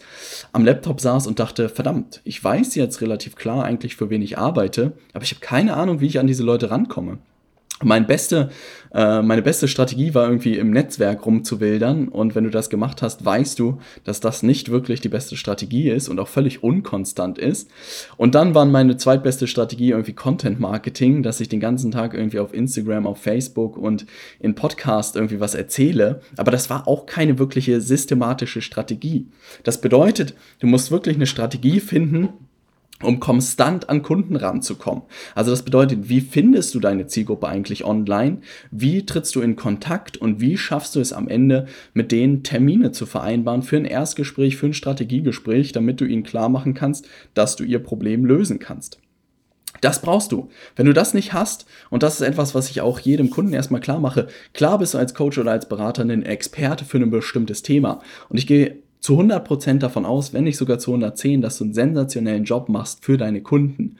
am 0.52 0.66
Laptop 0.66 1.00
saß 1.00 1.28
und 1.28 1.40
dachte, 1.40 1.70
verdammt, 1.70 2.22
ich 2.24 2.44
weiß 2.44 2.74
jetzt 2.76 3.02
relativ 3.02 3.36
klar 3.36 3.64
eigentlich, 3.64 3.96
für 3.96 4.10
wen 4.10 4.24
ich 4.24 4.38
arbeite, 4.38 4.94
aber 5.14 5.24
ich 5.24 5.32
habe 5.32 5.42
keine 5.42 5.76
Ahnung, 5.76 6.02
wie 6.02 6.08
ich 6.08 6.20
an 6.20 6.28
diese 6.28 6.44
Leute 6.44 6.72
rankomme. 6.72 7.20
Mein 7.84 8.08
beste, 8.08 8.50
äh, 8.92 9.22
meine 9.22 9.44
beste 9.44 9.68
Strategie 9.68 10.16
war 10.16 10.28
irgendwie 10.28 10.58
im 10.58 10.72
Netzwerk 10.72 11.24
rumzuwildern 11.24 12.08
und 12.08 12.34
wenn 12.34 12.44
du 12.44 12.50
das 12.50 12.72
gemacht 12.72 13.04
hast, 13.04 13.24
weißt 13.24 13.60
du, 13.60 13.78
dass 14.04 14.20
das 14.20 14.42
nicht 14.42 14.72
wirklich 14.72 15.00
die 15.00 15.10
beste 15.10 15.38
Strategie 15.38 15.92
ist 15.92 16.10
und 16.10 16.20
auch 16.20 16.28
völlig 16.28 16.64
unkonstant 16.64 17.38
ist. 17.38 17.70
Und 18.18 18.34
dann 18.34 18.56
waren 18.56 18.72
meine 18.72 18.98
zweitbeste 18.98 19.46
Strategie 19.46 19.92
irgendwie 19.92 20.14
Content 20.14 20.60
Marketing, 20.60 21.22
dass 21.22 21.40
ich 21.40 21.50
den 21.50 21.60
ganzen 21.60 21.92
Tag 21.92 22.16
irgendwie 22.16 22.40
auf 22.40 22.52
Instagram, 22.52 23.06
auf 23.06 23.22
Facebook 23.22 23.78
und 23.78 24.08
in 24.40 24.56
Podcast 24.56 25.16
irgendwie 25.16 25.40
was 25.40 25.54
erzähle. 25.54 26.22
Aber 26.36 26.50
das 26.50 26.72
war 26.72 26.88
auch 26.88 27.06
keine 27.06 27.38
wirkliche 27.38 27.80
systematische 27.80 28.64
Strategie. 28.64 29.28
Das 29.64 29.82
bedeutet, 29.82 30.34
du 30.62 30.66
musst 30.66 30.90
wirklich 30.90 31.18
eine 31.18 31.28
Strategie 31.28 31.80
finden, 31.80 32.30
um 33.04 33.20
konstant 33.20 33.90
an 33.90 34.02
Kunden 34.02 34.36
ranzukommen. 34.36 35.04
Also 35.36 35.52
das 35.52 35.64
bedeutet, 35.64 36.10
wie 36.10 36.22
findest 36.22 36.74
du 36.74 36.80
deine 36.80 37.08
Zielgruppe 37.08 37.48
eigentlich 37.48 37.86
online? 37.86 38.40
Wie 38.72 39.06
trittst 39.06 39.36
du 39.36 39.42
in 39.42 39.56
Kontakt 39.56 40.18
und 40.18 40.42
wie 40.42 40.58
schaffst 40.58 40.96
du 40.96 41.00
es 41.00 41.14
am 41.14 41.28
Ende, 41.28 41.68
mit 41.94 42.12
denen 42.12 42.44
Termine 42.44 42.92
zu 42.92 43.06
vereinbaren 43.06 43.62
für 43.62 43.78
ein 43.78 43.86
Erstgespräch, 43.86 44.58
für 44.58 44.68
ein 44.68 44.74
Strategiegespräch, 44.74 45.72
damit 45.72 46.02
du 46.02 46.06
ihnen 46.06 46.24
klar 46.24 46.50
machen 46.50 46.74
kannst, 46.74 47.08
dass 47.34 47.56
du 47.56 47.64
ihr 47.64 47.80
Problem 47.80 48.26
lösen 48.26 48.60
kannst? 48.60 49.00
Das 49.82 50.02
brauchst 50.02 50.32
du. 50.32 50.50
Wenn 50.76 50.88
du 50.88 50.94
das 50.94 51.14
nicht 51.14 51.34
hast, 51.34 51.68
und 51.92 52.02
das 52.02 52.16
ist 52.16 52.28
etwas, 52.28 52.56
was 52.56 52.70
ich 52.70 52.82
auch 52.82 53.00
jedem 53.00 53.30
Kunden 53.30 53.54
erstmal 53.54 53.82
klar 53.82 54.00
mache, 54.00 54.28
klar 54.54 54.80
bist 54.80 54.96
du 54.96 54.98
als 54.98 55.14
Coach 55.14 55.38
oder 55.38 55.52
als 55.52 55.70
Berater 55.70 56.02
ein 56.02 56.24
Experte 56.24 56.84
für 56.84 56.98
ein 56.98 57.12
bestimmtes 57.12 57.62
Thema. 57.62 58.02
Und 58.30 58.38
ich 58.38 58.48
gehe 58.48 58.82
zu 59.00 59.20
100% 59.20 59.80
davon 59.80 60.06
aus, 60.06 60.34
wenn 60.34 60.44
nicht 60.44 60.58
sogar 60.58 60.80
zu 60.80 60.92
110, 60.92 61.42
dass 61.42 61.58
du 61.58 61.66
einen 61.66 61.74
sensationellen 61.74 62.44
Job 62.44 62.68
machst 62.70 63.06
für 63.06 63.18
deine 63.18 63.42
Kunden. 63.42 63.98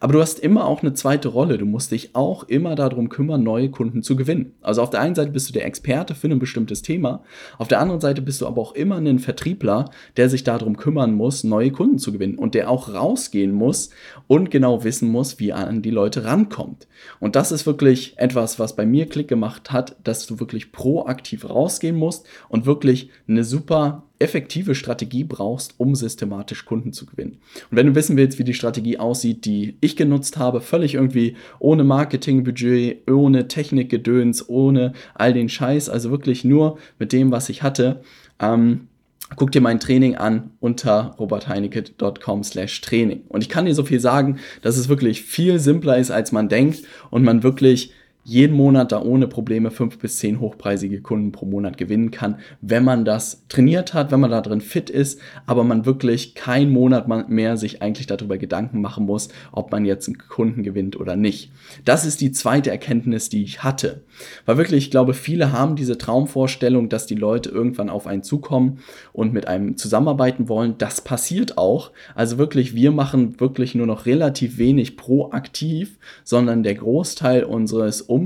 Aber 0.00 0.14
du 0.14 0.20
hast 0.20 0.40
immer 0.40 0.66
auch 0.66 0.82
eine 0.82 0.94
zweite 0.94 1.28
Rolle. 1.28 1.56
Du 1.56 1.66
musst 1.66 1.92
dich 1.92 2.14
auch 2.14 2.44
immer 2.44 2.74
darum 2.74 3.08
kümmern, 3.08 3.42
neue 3.42 3.70
Kunden 3.70 4.02
zu 4.02 4.16
gewinnen. 4.16 4.52
Also 4.60 4.82
auf 4.82 4.90
der 4.90 5.00
einen 5.00 5.14
Seite 5.14 5.30
bist 5.30 5.48
du 5.48 5.52
der 5.52 5.66
Experte 5.66 6.14
für 6.14 6.28
ein 6.28 6.38
bestimmtes 6.38 6.82
Thema, 6.82 7.22
auf 7.58 7.68
der 7.68 7.80
anderen 7.80 8.00
Seite 8.00 8.22
bist 8.22 8.40
du 8.40 8.46
aber 8.46 8.60
auch 8.60 8.74
immer 8.74 8.96
ein 8.96 9.18
Vertriebler, 9.18 9.90
der 10.16 10.28
sich 10.28 10.44
darum 10.44 10.76
kümmern 10.76 11.14
muss, 11.14 11.44
neue 11.44 11.70
Kunden 11.70 11.98
zu 11.98 12.12
gewinnen 12.12 12.38
und 12.38 12.54
der 12.54 12.70
auch 12.70 12.92
rausgehen 12.92 13.52
muss 13.52 13.90
und 14.26 14.50
genau 14.50 14.84
wissen 14.84 15.10
muss, 15.10 15.38
wie 15.38 15.50
er 15.50 15.68
an 15.68 15.82
die 15.82 15.90
Leute 15.90 16.24
rankommt. 16.24 16.88
Und 17.18 17.36
das 17.36 17.52
ist 17.52 17.66
wirklich 17.66 18.18
etwas, 18.18 18.58
was 18.58 18.76
bei 18.76 18.86
mir 18.86 19.06
Klick 19.06 19.28
gemacht 19.28 19.72
hat, 19.72 19.96
dass 20.04 20.26
du 20.26 20.40
wirklich 20.40 20.72
proaktiv 20.72 21.48
rausgehen 21.48 21.96
musst 21.96 22.26
und 22.48 22.66
wirklich 22.66 23.10
eine 23.28 23.44
super 23.44 24.04
effektive 24.20 24.74
Strategie 24.74 25.24
brauchst, 25.24 25.74
um 25.78 25.94
systematisch 25.94 26.64
Kunden 26.66 26.92
zu 26.92 27.06
gewinnen. 27.06 27.38
Und 27.70 27.76
wenn 27.76 27.86
du 27.86 27.94
wissen 27.94 28.16
willst, 28.16 28.38
wie 28.38 28.44
die 28.44 28.54
Strategie 28.54 28.98
aussieht, 28.98 29.44
die 29.44 29.76
ich 29.80 29.96
genutzt 29.96 30.36
habe, 30.36 30.60
völlig 30.60 30.94
irgendwie 30.94 31.36
ohne 31.58 31.82
Marketingbudget, 31.82 33.10
ohne 33.10 33.48
Technikgedöns, 33.48 34.48
ohne 34.48 34.92
all 35.14 35.32
den 35.32 35.48
Scheiß, 35.48 35.88
also 35.88 36.10
wirklich 36.10 36.44
nur 36.44 36.78
mit 36.98 37.12
dem, 37.12 37.32
was 37.32 37.48
ich 37.48 37.62
hatte, 37.62 38.02
ähm, 38.38 38.88
guck 39.36 39.52
dir 39.52 39.60
mein 39.60 39.80
Training 39.80 40.16
an 40.16 40.50
unter 40.60 41.14
robertheinecke.com 41.18 42.44
slash 42.44 42.80
Training. 42.80 43.22
Und 43.28 43.42
ich 43.42 43.48
kann 43.48 43.64
dir 43.64 43.74
so 43.74 43.84
viel 43.84 44.00
sagen, 44.00 44.38
dass 44.60 44.76
es 44.76 44.88
wirklich 44.88 45.22
viel 45.22 45.58
simpler 45.58 45.98
ist, 45.98 46.10
als 46.10 46.32
man 46.32 46.48
denkt 46.48 46.82
und 47.10 47.24
man 47.24 47.42
wirklich 47.42 47.92
jeden 48.30 48.56
Monat 48.56 48.92
da 48.92 49.02
ohne 49.02 49.26
Probleme 49.26 49.72
fünf 49.72 49.98
bis 49.98 50.18
zehn 50.18 50.38
hochpreisige 50.38 51.00
Kunden 51.00 51.32
pro 51.32 51.46
Monat 51.46 51.76
gewinnen 51.76 52.12
kann, 52.12 52.36
wenn 52.60 52.84
man 52.84 53.04
das 53.04 53.44
trainiert 53.48 53.92
hat, 53.92 54.12
wenn 54.12 54.20
man 54.20 54.30
da 54.30 54.40
drin 54.40 54.60
fit 54.60 54.88
ist, 54.88 55.20
aber 55.46 55.64
man 55.64 55.84
wirklich 55.84 56.36
keinen 56.36 56.70
Monat 56.70 57.08
mehr 57.28 57.56
sich 57.56 57.82
eigentlich 57.82 58.06
darüber 58.06 58.38
Gedanken 58.38 58.80
machen 58.80 59.04
muss, 59.04 59.30
ob 59.50 59.72
man 59.72 59.84
jetzt 59.84 60.06
einen 60.06 60.18
Kunden 60.18 60.62
gewinnt 60.62 60.98
oder 61.00 61.16
nicht. 61.16 61.50
Das 61.84 62.06
ist 62.06 62.20
die 62.20 62.30
zweite 62.30 62.70
Erkenntnis, 62.70 63.30
die 63.30 63.42
ich 63.42 63.64
hatte. 63.64 64.04
Weil 64.46 64.58
wirklich, 64.58 64.84
ich 64.84 64.90
glaube, 64.92 65.14
viele 65.14 65.50
haben 65.50 65.74
diese 65.74 65.98
Traumvorstellung, 65.98 66.88
dass 66.88 67.06
die 67.06 67.16
Leute 67.16 67.48
irgendwann 67.48 67.90
auf 67.90 68.06
einen 68.06 68.22
zukommen 68.22 68.78
und 69.12 69.32
mit 69.32 69.48
einem 69.48 69.76
zusammenarbeiten 69.76 70.48
wollen. 70.48 70.76
Das 70.78 71.00
passiert 71.00 71.58
auch. 71.58 71.90
Also 72.14 72.38
wirklich, 72.38 72.76
wir 72.76 72.92
machen 72.92 73.40
wirklich 73.40 73.74
nur 73.74 73.88
noch 73.88 74.06
relativ 74.06 74.56
wenig 74.56 74.96
proaktiv, 74.96 75.98
sondern 76.22 76.62
der 76.62 76.76
Großteil 76.76 77.42
unseres 77.42 78.02
Umsatzes 78.02 78.19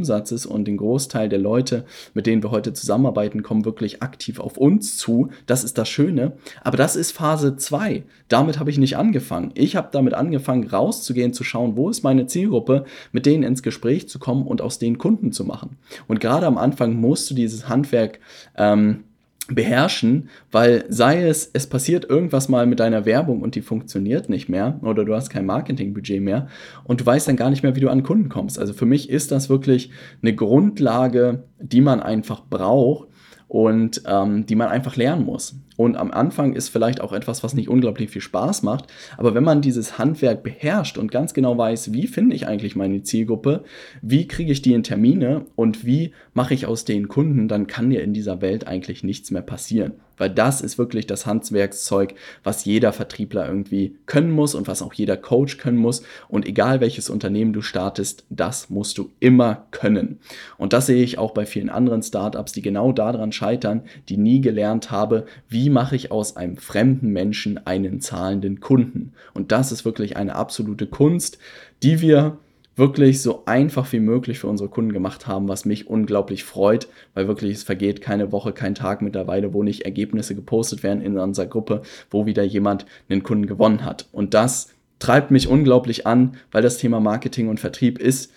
und 0.46 0.66
den 0.66 0.76
Großteil 0.76 1.28
der 1.28 1.38
Leute, 1.38 1.84
mit 2.14 2.26
denen 2.26 2.42
wir 2.42 2.50
heute 2.50 2.72
zusammenarbeiten, 2.72 3.42
kommen 3.42 3.64
wirklich 3.64 4.02
aktiv 4.02 4.40
auf 4.40 4.56
uns 4.56 4.96
zu. 4.96 5.30
Das 5.46 5.64
ist 5.64 5.78
das 5.78 5.88
Schöne. 5.88 6.32
Aber 6.62 6.76
das 6.76 6.96
ist 6.96 7.12
Phase 7.12 7.56
2. 7.56 8.04
Damit 8.28 8.58
habe 8.58 8.70
ich 8.70 8.78
nicht 8.78 8.96
angefangen. 8.96 9.52
Ich 9.54 9.76
habe 9.76 9.88
damit 9.92 10.14
angefangen, 10.14 10.66
rauszugehen, 10.66 11.32
zu 11.32 11.44
schauen, 11.44 11.76
wo 11.76 11.90
ist 11.90 12.02
meine 12.02 12.26
Zielgruppe, 12.26 12.84
mit 13.12 13.26
denen 13.26 13.42
ins 13.42 13.62
Gespräch 13.62 14.08
zu 14.08 14.18
kommen 14.18 14.46
und 14.46 14.60
aus 14.60 14.78
denen 14.78 14.98
Kunden 14.98 15.32
zu 15.32 15.44
machen. 15.44 15.76
Und 16.08 16.20
gerade 16.20 16.46
am 16.46 16.58
Anfang 16.58 16.94
musst 16.94 17.30
du 17.30 17.34
dieses 17.34 17.68
Handwerk 17.68 18.18
ähm, 18.56 19.04
beherrschen, 19.48 20.30
weil 20.50 20.84
sei 20.88 21.26
es, 21.26 21.50
es 21.52 21.66
passiert 21.66 22.08
irgendwas 22.08 22.48
mal 22.48 22.66
mit 22.66 22.80
deiner 22.80 23.04
Werbung 23.04 23.42
und 23.42 23.54
die 23.54 23.60
funktioniert 23.60 24.30
nicht 24.30 24.48
mehr 24.48 24.80
oder 24.82 25.04
du 25.04 25.14
hast 25.14 25.28
kein 25.28 25.44
Marketingbudget 25.44 26.22
mehr 26.22 26.48
und 26.84 27.00
du 27.00 27.06
weißt 27.06 27.28
dann 27.28 27.36
gar 27.36 27.50
nicht 27.50 27.62
mehr, 27.62 27.76
wie 27.76 27.80
du 27.80 27.90
an 27.90 28.02
Kunden 28.02 28.30
kommst. 28.30 28.58
Also 28.58 28.72
für 28.72 28.86
mich 28.86 29.10
ist 29.10 29.32
das 29.32 29.50
wirklich 29.50 29.90
eine 30.22 30.34
Grundlage, 30.34 31.44
die 31.58 31.82
man 31.82 32.00
einfach 32.00 32.42
braucht 32.48 33.08
und 33.48 34.02
ähm, 34.06 34.46
die 34.46 34.56
man 34.56 34.68
einfach 34.68 34.96
lernen 34.96 35.24
muss. 35.24 35.56
Und 35.76 35.96
am 35.96 36.10
Anfang 36.10 36.54
ist 36.54 36.68
vielleicht 36.68 37.00
auch 37.00 37.12
etwas, 37.12 37.42
was 37.42 37.54
nicht 37.54 37.68
unglaublich 37.68 38.10
viel 38.10 38.22
Spaß 38.22 38.62
macht. 38.62 38.86
Aber 39.16 39.34
wenn 39.34 39.44
man 39.44 39.60
dieses 39.60 39.98
Handwerk 39.98 40.42
beherrscht 40.42 40.98
und 40.98 41.10
ganz 41.10 41.34
genau 41.34 41.58
weiß, 41.58 41.92
wie 41.92 42.06
finde 42.06 42.36
ich 42.36 42.46
eigentlich 42.46 42.76
meine 42.76 43.02
Zielgruppe, 43.02 43.64
wie 44.00 44.28
kriege 44.28 44.52
ich 44.52 44.62
die 44.62 44.74
in 44.74 44.82
Termine 44.82 45.46
und 45.56 45.84
wie 45.84 46.12
mache 46.32 46.54
ich 46.54 46.66
aus 46.66 46.84
den 46.84 47.08
Kunden, 47.08 47.48
dann 47.48 47.66
kann 47.66 47.90
dir 47.90 48.02
in 48.02 48.14
dieser 48.14 48.40
Welt 48.40 48.66
eigentlich 48.66 49.02
nichts 49.02 49.30
mehr 49.30 49.42
passieren. 49.42 49.94
Weil 50.16 50.30
das 50.30 50.60
ist 50.60 50.78
wirklich 50.78 51.06
das 51.06 51.26
Handwerkszeug, 51.26 52.14
was 52.42 52.64
jeder 52.64 52.92
Vertriebler 52.92 53.46
irgendwie 53.48 53.96
können 54.06 54.30
muss 54.30 54.54
und 54.54 54.68
was 54.68 54.82
auch 54.82 54.94
jeder 54.94 55.16
Coach 55.16 55.58
können 55.58 55.78
muss. 55.78 56.02
Und 56.28 56.46
egal 56.46 56.80
welches 56.80 57.10
Unternehmen 57.10 57.52
du 57.52 57.62
startest, 57.62 58.24
das 58.30 58.70
musst 58.70 58.98
du 58.98 59.10
immer 59.20 59.66
können. 59.70 60.20
Und 60.56 60.72
das 60.72 60.86
sehe 60.86 61.02
ich 61.02 61.18
auch 61.18 61.32
bei 61.32 61.46
vielen 61.46 61.68
anderen 61.68 62.02
Startups, 62.02 62.52
die 62.52 62.62
genau 62.62 62.92
daran 62.92 63.32
scheitern, 63.32 63.82
die 64.08 64.16
nie 64.16 64.40
gelernt 64.40 64.90
haben, 64.90 65.24
wie 65.48 65.63
mache 65.70 65.96
ich 65.96 66.10
aus 66.10 66.36
einem 66.36 66.56
fremden 66.56 67.10
Menschen 67.10 67.66
einen 67.66 68.00
zahlenden 68.00 68.60
Kunden. 68.60 69.12
Und 69.32 69.52
das 69.52 69.72
ist 69.72 69.84
wirklich 69.84 70.16
eine 70.16 70.34
absolute 70.34 70.86
Kunst, 70.86 71.38
die 71.82 72.00
wir 72.00 72.38
wirklich 72.76 73.22
so 73.22 73.44
einfach 73.46 73.92
wie 73.92 74.00
möglich 74.00 74.40
für 74.40 74.48
unsere 74.48 74.68
Kunden 74.68 74.92
gemacht 74.92 75.26
haben, 75.26 75.48
was 75.48 75.64
mich 75.64 75.86
unglaublich 75.86 76.44
freut, 76.44 76.88
weil 77.14 77.28
wirklich 77.28 77.52
es 77.52 77.62
vergeht 77.62 78.00
keine 78.00 78.32
Woche, 78.32 78.52
kein 78.52 78.74
Tag 78.74 79.00
mittlerweile, 79.00 79.52
wo 79.52 79.62
nicht 79.62 79.82
Ergebnisse 79.82 80.34
gepostet 80.34 80.82
werden 80.82 81.02
in 81.02 81.18
unserer 81.18 81.46
Gruppe, 81.46 81.82
wo 82.10 82.26
wieder 82.26 82.42
jemand 82.42 82.86
einen 83.08 83.22
Kunden 83.22 83.46
gewonnen 83.46 83.84
hat. 83.84 84.08
Und 84.12 84.34
das 84.34 84.70
treibt 84.98 85.30
mich 85.30 85.48
unglaublich 85.48 86.06
an, 86.06 86.36
weil 86.50 86.62
das 86.62 86.78
Thema 86.78 86.98
Marketing 87.00 87.48
und 87.48 87.60
Vertrieb 87.60 87.98
ist 87.98 88.32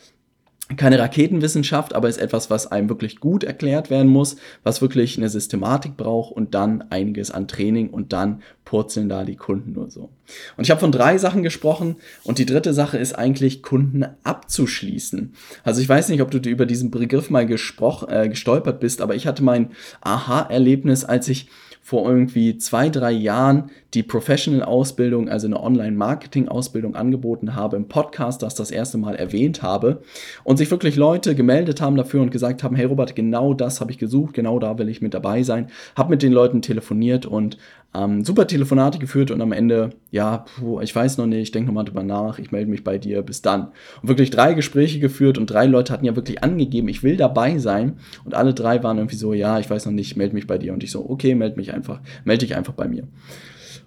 keine 0.76 1.00
Raketenwissenschaft, 1.00 1.96
aber 1.96 2.10
ist 2.10 2.18
etwas, 2.18 2.50
was 2.50 2.68
einem 2.68 2.90
wirklich 2.90 3.22
gut 3.22 3.46
erklärt 3.46 3.90
werden 3.90 4.10
muss, 4.10 4.36
was 4.64 4.82
wirklich 4.82 5.18
eine 5.18 5.30
Systematik 5.30 5.96
braucht 5.96 6.34
und 6.34 6.54
dann 6.54 6.84
einiges 6.90 7.32
an 7.32 7.48
Training 7.48 7.90
und 7.90 8.12
dann 8.12 8.42
purzeln 8.66 9.08
da 9.08 9.24
die 9.24 9.38
Kunden 9.38 9.72
nur 9.74 9.90
so. 9.90 10.10
Und 10.58 10.66
ich 10.66 10.72
habe 10.72 10.82
von 10.82 10.92
drei 10.92 11.18
Sachen 11.18 11.42
gesprochen 11.42 11.96
und 12.26 12.38
die 12.38 12.46
dritte 12.46 12.74
Sache 12.74 12.98
ist 12.98 13.14
eigentlich 13.14 13.64
Kunden 13.64 14.06
abzuschließen. 14.24 15.34
Also 15.64 15.80
ich 15.80 15.88
weiß 15.88 16.10
nicht, 16.10 16.22
ob 16.22 16.32
du 16.32 16.38
über 16.50 16.66
diesen 16.66 16.92
Begriff 16.92 17.30
mal 17.30 17.46
gesprochen, 17.46 18.10
äh, 18.10 18.28
gestolpert 18.28 18.82
bist, 18.82 19.00
aber 19.00 19.16
ich 19.16 19.26
hatte 19.26 19.44
mein 19.44 19.72
Aha-Erlebnis, 20.02 21.06
als 21.06 21.30
ich 21.30 21.48
vor 21.88 22.06
irgendwie 22.10 22.58
zwei, 22.58 22.90
drei 22.90 23.14
Jahren 23.14 23.72
die 23.94 24.04
Professional-Ausbildung, 24.04 25.30
also 25.30 25.48
eine 25.48 25.64
Online-Marketing-Ausbildung 25.64 26.96
angeboten 26.98 27.56
habe, 27.56 27.78
im 27.78 27.88
Podcast 27.88 28.44
das 28.44 28.56
das 28.56 28.72
erste 28.72 28.98
Mal 28.98 29.16
erwähnt 29.16 29.62
habe 29.62 30.02
und 30.44 30.58
sich 30.58 30.70
wirklich 30.70 30.98
Leute 30.98 31.34
gemeldet 31.34 31.80
haben 31.80 31.96
dafür 31.96 32.22
und 32.22 32.30
gesagt 32.30 32.62
haben, 32.62 32.76
hey 32.76 32.84
Robert, 32.84 33.16
genau 33.16 33.54
das 33.54 33.80
habe 33.80 33.94
ich 33.94 34.00
gesucht, 34.00 34.34
genau 34.34 34.60
da 34.60 34.78
will 34.78 34.90
ich 34.90 35.02
mit 35.02 35.14
dabei 35.14 35.44
sein, 35.44 35.68
habe 35.96 36.10
mit 36.10 36.24
den 36.24 36.34
Leuten 36.34 36.62
telefoniert 36.62 37.26
und 37.26 37.58
ähm, 37.98 38.24
super 38.24 38.46
Telefonate 38.48 39.00
geführt 39.00 39.32
und 39.32 39.42
am 39.42 39.52
Ende, 39.52 39.92
ja, 40.12 40.46
puh, 40.60 40.82
ich 40.82 40.96
weiß 40.96 41.18
noch 41.18 41.26
nicht, 41.26 41.42
ich 41.42 41.52
denke 41.52 41.68
nochmal 41.68 41.86
drüber 41.86 42.04
nach, 42.04 42.40
ich 42.40 42.52
melde 42.52 42.70
mich 42.70 42.84
bei 42.84 42.98
dir, 42.98 43.22
bis 43.24 43.42
dann. 43.42 43.70
Und 44.02 44.10
wirklich 44.10 44.30
drei 44.30 44.54
Gespräche 44.54 45.00
geführt 45.00 45.38
und 45.38 45.48
drei 45.48 45.66
Leute 45.66 45.94
hatten 45.94 46.06
ja 46.06 46.16
wirklich 46.16 46.44
angegeben, 46.44 46.88
ich 46.90 47.04
will 47.04 47.18
dabei 47.18 47.58
sein 47.58 47.98
und 48.26 48.36
alle 48.36 48.54
drei 48.54 48.84
waren 48.84 48.98
irgendwie 48.98 49.16
so, 49.16 49.34
ja, 49.34 49.60
ich 49.60 49.70
weiß 49.70 49.86
noch 49.86 49.94
nicht, 49.94 50.16
melde 50.18 50.36
mich 50.36 50.48
bei 50.48 50.58
dir 50.58 50.74
und 50.74 50.84
ich 50.84 50.92
so, 50.92 51.10
okay, 51.10 51.34
melde 51.36 51.58
mich 51.58 51.74
einfach, 51.74 52.02
melde 52.24 52.46
dich 52.46 52.56
einfach 52.56 52.74
bei 52.74 52.88
mir. 52.88 53.08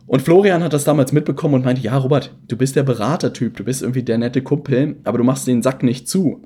Und 0.07 0.23
Florian 0.23 0.65
hat 0.65 0.73
das 0.73 0.83
damals 0.83 1.13
mitbekommen 1.13 1.55
und 1.55 1.65
meinte, 1.65 1.83
ja, 1.83 1.97
Robert, 1.97 2.35
du 2.49 2.57
bist 2.57 2.75
der 2.75 2.83
Beratertyp, 2.83 3.57
du 3.57 3.65
bist 3.65 3.83
irgendwie 3.83 4.03
der 4.03 4.19
nette 4.19 4.43
Kumpel, 4.43 4.97
aber 5.05 5.19
du 5.19 5.25
machst 5.25 5.47
den 5.47 5.63
Sack 5.63 5.85
nicht 5.85 6.09
zu. 6.09 6.43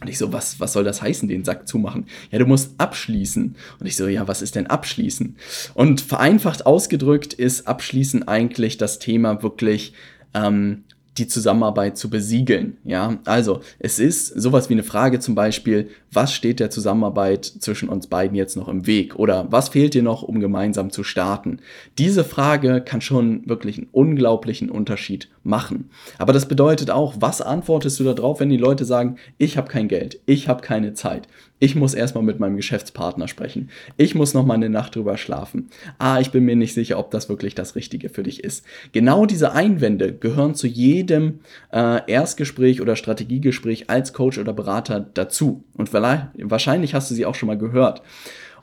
Und 0.00 0.08
ich 0.08 0.18
so, 0.18 0.32
was, 0.32 0.60
was 0.60 0.74
soll 0.74 0.84
das 0.84 1.00
heißen, 1.00 1.28
den 1.28 1.44
Sack 1.44 1.66
zumachen? 1.66 2.06
Ja, 2.30 2.38
du 2.38 2.46
musst 2.46 2.72
abschließen. 2.78 3.56
Und 3.80 3.86
ich 3.86 3.96
so, 3.96 4.06
ja, 4.06 4.28
was 4.28 4.42
ist 4.42 4.54
denn 4.54 4.66
abschließen? 4.66 5.36
Und 5.74 6.00
vereinfacht 6.02 6.66
ausgedrückt 6.66 7.32
ist 7.32 7.66
abschließen 7.66 8.28
eigentlich 8.28 8.76
das 8.76 8.98
Thema 8.98 9.42
wirklich 9.42 9.94
ähm, 10.34 10.84
die 11.18 11.26
Zusammenarbeit 11.26 11.96
zu 11.96 12.10
besiegeln. 12.10 12.76
Ja, 12.84 13.18
also 13.24 13.60
es 13.78 13.98
ist 13.98 14.26
sowas 14.26 14.68
wie 14.68 14.74
eine 14.74 14.82
Frage 14.82 15.18
zum 15.18 15.34
Beispiel, 15.34 15.88
was 16.16 16.32
steht 16.32 16.58
der 16.60 16.70
Zusammenarbeit 16.70 17.44
zwischen 17.44 17.90
uns 17.90 18.06
beiden 18.06 18.34
jetzt 18.34 18.56
noch 18.56 18.68
im 18.68 18.86
Weg 18.86 19.16
oder 19.16 19.46
was 19.50 19.68
fehlt 19.68 19.92
dir 19.92 20.02
noch, 20.02 20.22
um 20.22 20.40
gemeinsam 20.40 20.90
zu 20.90 21.04
starten? 21.04 21.58
Diese 21.98 22.24
Frage 22.24 22.80
kann 22.80 23.02
schon 23.02 23.46
wirklich 23.46 23.76
einen 23.76 23.88
unglaublichen 23.92 24.70
Unterschied 24.70 25.28
machen. 25.44 25.90
Aber 26.18 26.32
das 26.32 26.48
bedeutet 26.48 26.90
auch, 26.90 27.16
was 27.20 27.42
antwortest 27.42 28.00
du 28.00 28.04
darauf, 28.04 28.40
wenn 28.40 28.48
die 28.48 28.56
Leute 28.56 28.86
sagen, 28.86 29.16
ich 29.36 29.58
habe 29.58 29.68
kein 29.68 29.88
Geld, 29.88 30.18
ich 30.24 30.48
habe 30.48 30.62
keine 30.62 30.94
Zeit, 30.94 31.28
ich 31.58 31.74
muss 31.74 31.94
erstmal 31.94 32.22
mit 32.22 32.38
meinem 32.38 32.56
Geschäftspartner 32.56 33.28
sprechen. 33.28 33.70
Ich 33.96 34.14
muss 34.14 34.34
noch 34.34 34.44
mal 34.44 34.54
eine 34.54 34.68
Nacht 34.68 34.94
drüber 34.94 35.16
schlafen. 35.16 35.70
Ah, 35.98 36.20
ich 36.20 36.30
bin 36.30 36.44
mir 36.44 36.54
nicht 36.54 36.74
sicher, 36.74 36.98
ob 36.98 37.10
das 37.10 37.30
wirklich 37.30 37.54
das 37.54 37.76
Richtige 37.76 38.10
für 38.10 38.22
dich 38.22 38.44
ist. 38.44 38.64
Genau 38.92 39.24
diese 39.24 39.52
Einwände 39.52 40.12
gehören 40.12 40.54
zu 40.54 40.66
jedem 40.66 41.40
äh, 41.72 42.00
Erstgespräch 42.12 42.82
oder 42.82 42.94
Strategiegespräch 42.94 43.88
als 43.88 44.12
Coach 44.12 44.36
oder 44.36 44.52
Berater 44.52 45.00
dazu. 45.00 45.64
Und 45.74 45.94
wahrscheinlich 46.38 46.94
hast 46.94 47.10
du 47.10 47.14
sie 47.14 47.26
auch 47.26 47.34
schon 47.34 47.46
mal 47.48 47.58
gehört. 47.58 48.02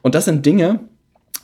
Und 0.01 0.15
das 0.15 0.25
sind 0.25 0.45
Dinge, 0.45 0.81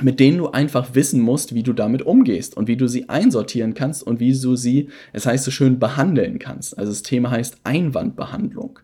mit 0.02 0.20
denen 0.20 0.38
du 0.38 0.50
einfach 0.50 0.96
wissen 0.96 1.22
musst, 1.22 1.54
wie 1.54 1.64
du 1.64 1.74
damit 1.74 2.02
umgehst 2.02 2.56
und 2.56 2.68
wie 2.68 2.78
du 2.78 2.88
sie 2.88 3.10
einsortieren 3.10 3.74
kannst 3.74 4.04
und 4.04 4.20
wie 4.20 4.38
du 4.38 4.56
sie, 4.56 4.90
es 5.14 5.26
heißt 5.26 5.44
so 5.44 5.52
schön, 5.52 5.80
behandeln 5.80 6.40
kannst. 6.40 6.78
Also 6.78 6.92
das 6.92 7.04
Thema 7.04 7.32
heißt 7.32 7.58
Einwandbehandlung. 7.64 8.80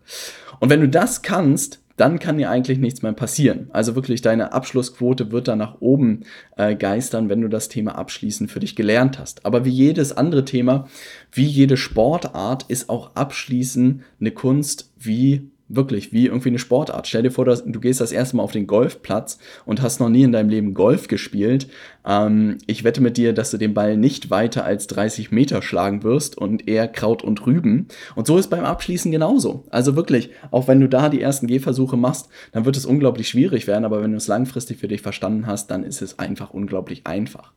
Und 0.60 0.70
wenn 0.70 0.80
du 0.80 0.88
das 0.88 1.22
kannst, 1.22 1.80
dann 1.96 2.18
kann 2.18 2.36
dir 2.36 2.50
eigentlich 2.50 2.78
nichts 2.78 3.00
mehr 3.00 3.14
passieren. 3.14 3.68
Also 3.72 3.94
wirklich 3.94 4.20
deine 4.20 4.52
Abschlussquote 4.52 5.32
wird 5.32 5.48
dann 5.48 5.58
nach 5.58 5.80
oben 5.80 6.20
äh, 6.56 6.76
geistern, 6.76 7.30
wenn 7.30 7.40
du 7.40 7.48
das 7.48 7.68
Thema 7.68 7.96
Abschließen 7.96 8.48
für 8.48 8.60
dich 8.60 8.76
gelernt 8.76 9.18
hast. 9.18 9.46
Aber 9.46 9.64
wie 9.64 9.70
jedes 9.70 10.12
andere 10.12 10.44
Thema, 10.44 10.88
wie 11.32 11.46
jede 11.46 11.78
Sportart, 11.78 12.66
ist 12.68 12.90
auch 12.90 13.12
Abschließen 13.14 14.02
eine 14.20 14.30
Kunst 14.30 14.92
wie 14.98 15.50
Wirklich, 15.68 16.12
wie 16.12 16.26
irgendwie 16.26 16.50
eine 16.50 16.60
Sportart. 16.60 17.08
Stell 17.08 17.24
dir 17.24 17.32
vor, 17.32 17.44
du 17.44 17.80
gehst 17.80 18.00
das 18.00 18.12
erste 18.12 18.36
Mal 18.36 18.44
auf 18.44 18.52
den 18.52 18.68
Golfplatz 18.68 19.38
und 19.64 19.82
hast 19.82 19.98
noch 19.98 20.08
nie 20.08 20.22
in 20.22 20.30
deinem 20.30 20.48
Leben 20.48 20.74
Golf 20.74 21.08
gespielt. 21.08 21.66
Ähm, 22.06 22.58
ich 22.68 22.84
wette 22.84 23.00
mit 23.00 23.16
dir, 23.16 23.32
dass 23.32 23.50
du 23.50 23.56
den 23.56 23.74
Ball 23.74 23.96
nicht 23.96 24.30
weiter 24.30 24.64
als 24.64 24.86
30 24.86 25.32
Meter 25.32 25.62
schlagen 25.62 26.04
wirst 26.04 26.38
und 26.38 26.68
eher 26.68 26.86
Kraut 26.86 27.24
und 27.24 27.44
Rüben. 27.46 27.88
Und 28.14 28.28
so 28.28 28.38
ist 28.38 28.48
beim 28.48 28.64
Abschließen 28.64 29.10
genauso. 29.10 29.64
Also 29.70 29.96
wirklich, 29.96 30.30
auch 30.52 30.68
wenn 30.68 30.80
du 30.80 30.88
da 30.88 31.08
die 31.08 31.20
ersten 31.20 31.48
Gehversuche 31.48 31.96
machst, 31.96 32.28
dann 32.52 32.64
wird 32.64 32.76
es 32.76 32.86
unglaublich 32.86 33.28
schwierig 33.28 33.66
werden. 33.66 33.84
Aber 33.84 34.00
wenn 34.04 34.12
du 34.12 34.18
es 34.18 34.28
langfristig 34.28 34.78
für 34.78 34.88
dich 34.88 35.02
verstanden 35.02 35.48
hast, 35.48 35.72
dann 35.72 35.82
ist 35.82 36.00
es 36.00 36.20
einfach 36.20 36.50
unglaublich 36.50 37.08
einfach. 37.08 37.52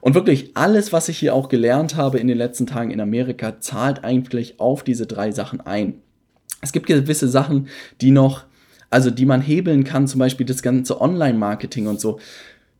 Und 0.00 0.14
wirklich 0.14 0.52
alles, 0.54 0.94
was 0.94 1.10
ich 1.10 1.18
hier 1.18 1.34
auch 1.34 1.50
gelernt 1.50 1.94
habe 1.94 2.18
in 2.18 2.28
den 2.28 2.38
letzten 2.38 2.66
Tagen 2.66 2.90
in 2.90 3.02
Amerika, 3.02 3.60
zahlt 3.60 4.02
eigentlich 4.02 4.60
auf 4.60 4.82
diese 4.82 5.06
drei 5.06 5.30
Sachen 5.30 5.60
ein. 5.60 6.00
Es 6.64 6.72
gibt 6.72 6.86
gewisse 6.86 7.28
Sachen, 7.28 7.68
die 8.00 8.10
noch, 8.10 8.44
also 8.90 9.10
die 9.10 9.26
man 9.26 9.40
hebeln 9.40 9.84
kann, 9.84 10.08
zum 10.08 10.18
Beispiel 10.18 10.46
das 10.46 10.62
ganze 10.62 11.00
Online-Marketing 11.00 11.86
und 11.86 12.00
so. 12.00 12.18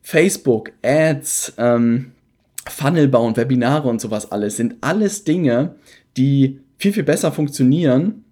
Facebook, 0.01 0.71
Ads, 0.83 1.53
ähm, 1.57 2.11
Funnel 2.67 3.07
bauen, 3.07 3.37
Webinare 3.37 3.87
und 3.87 4.01
sowas 4.01 4.31
alles 4.31 4.57
sind 4.57 4.75
alles 4.81 5.23
Dinge, 5.23 5.75
die 6.17 6.59
viel, 6.77 6.93
viel 6.93 7.03
besser 7.03 7.31
funktionieren, 7.31 8.24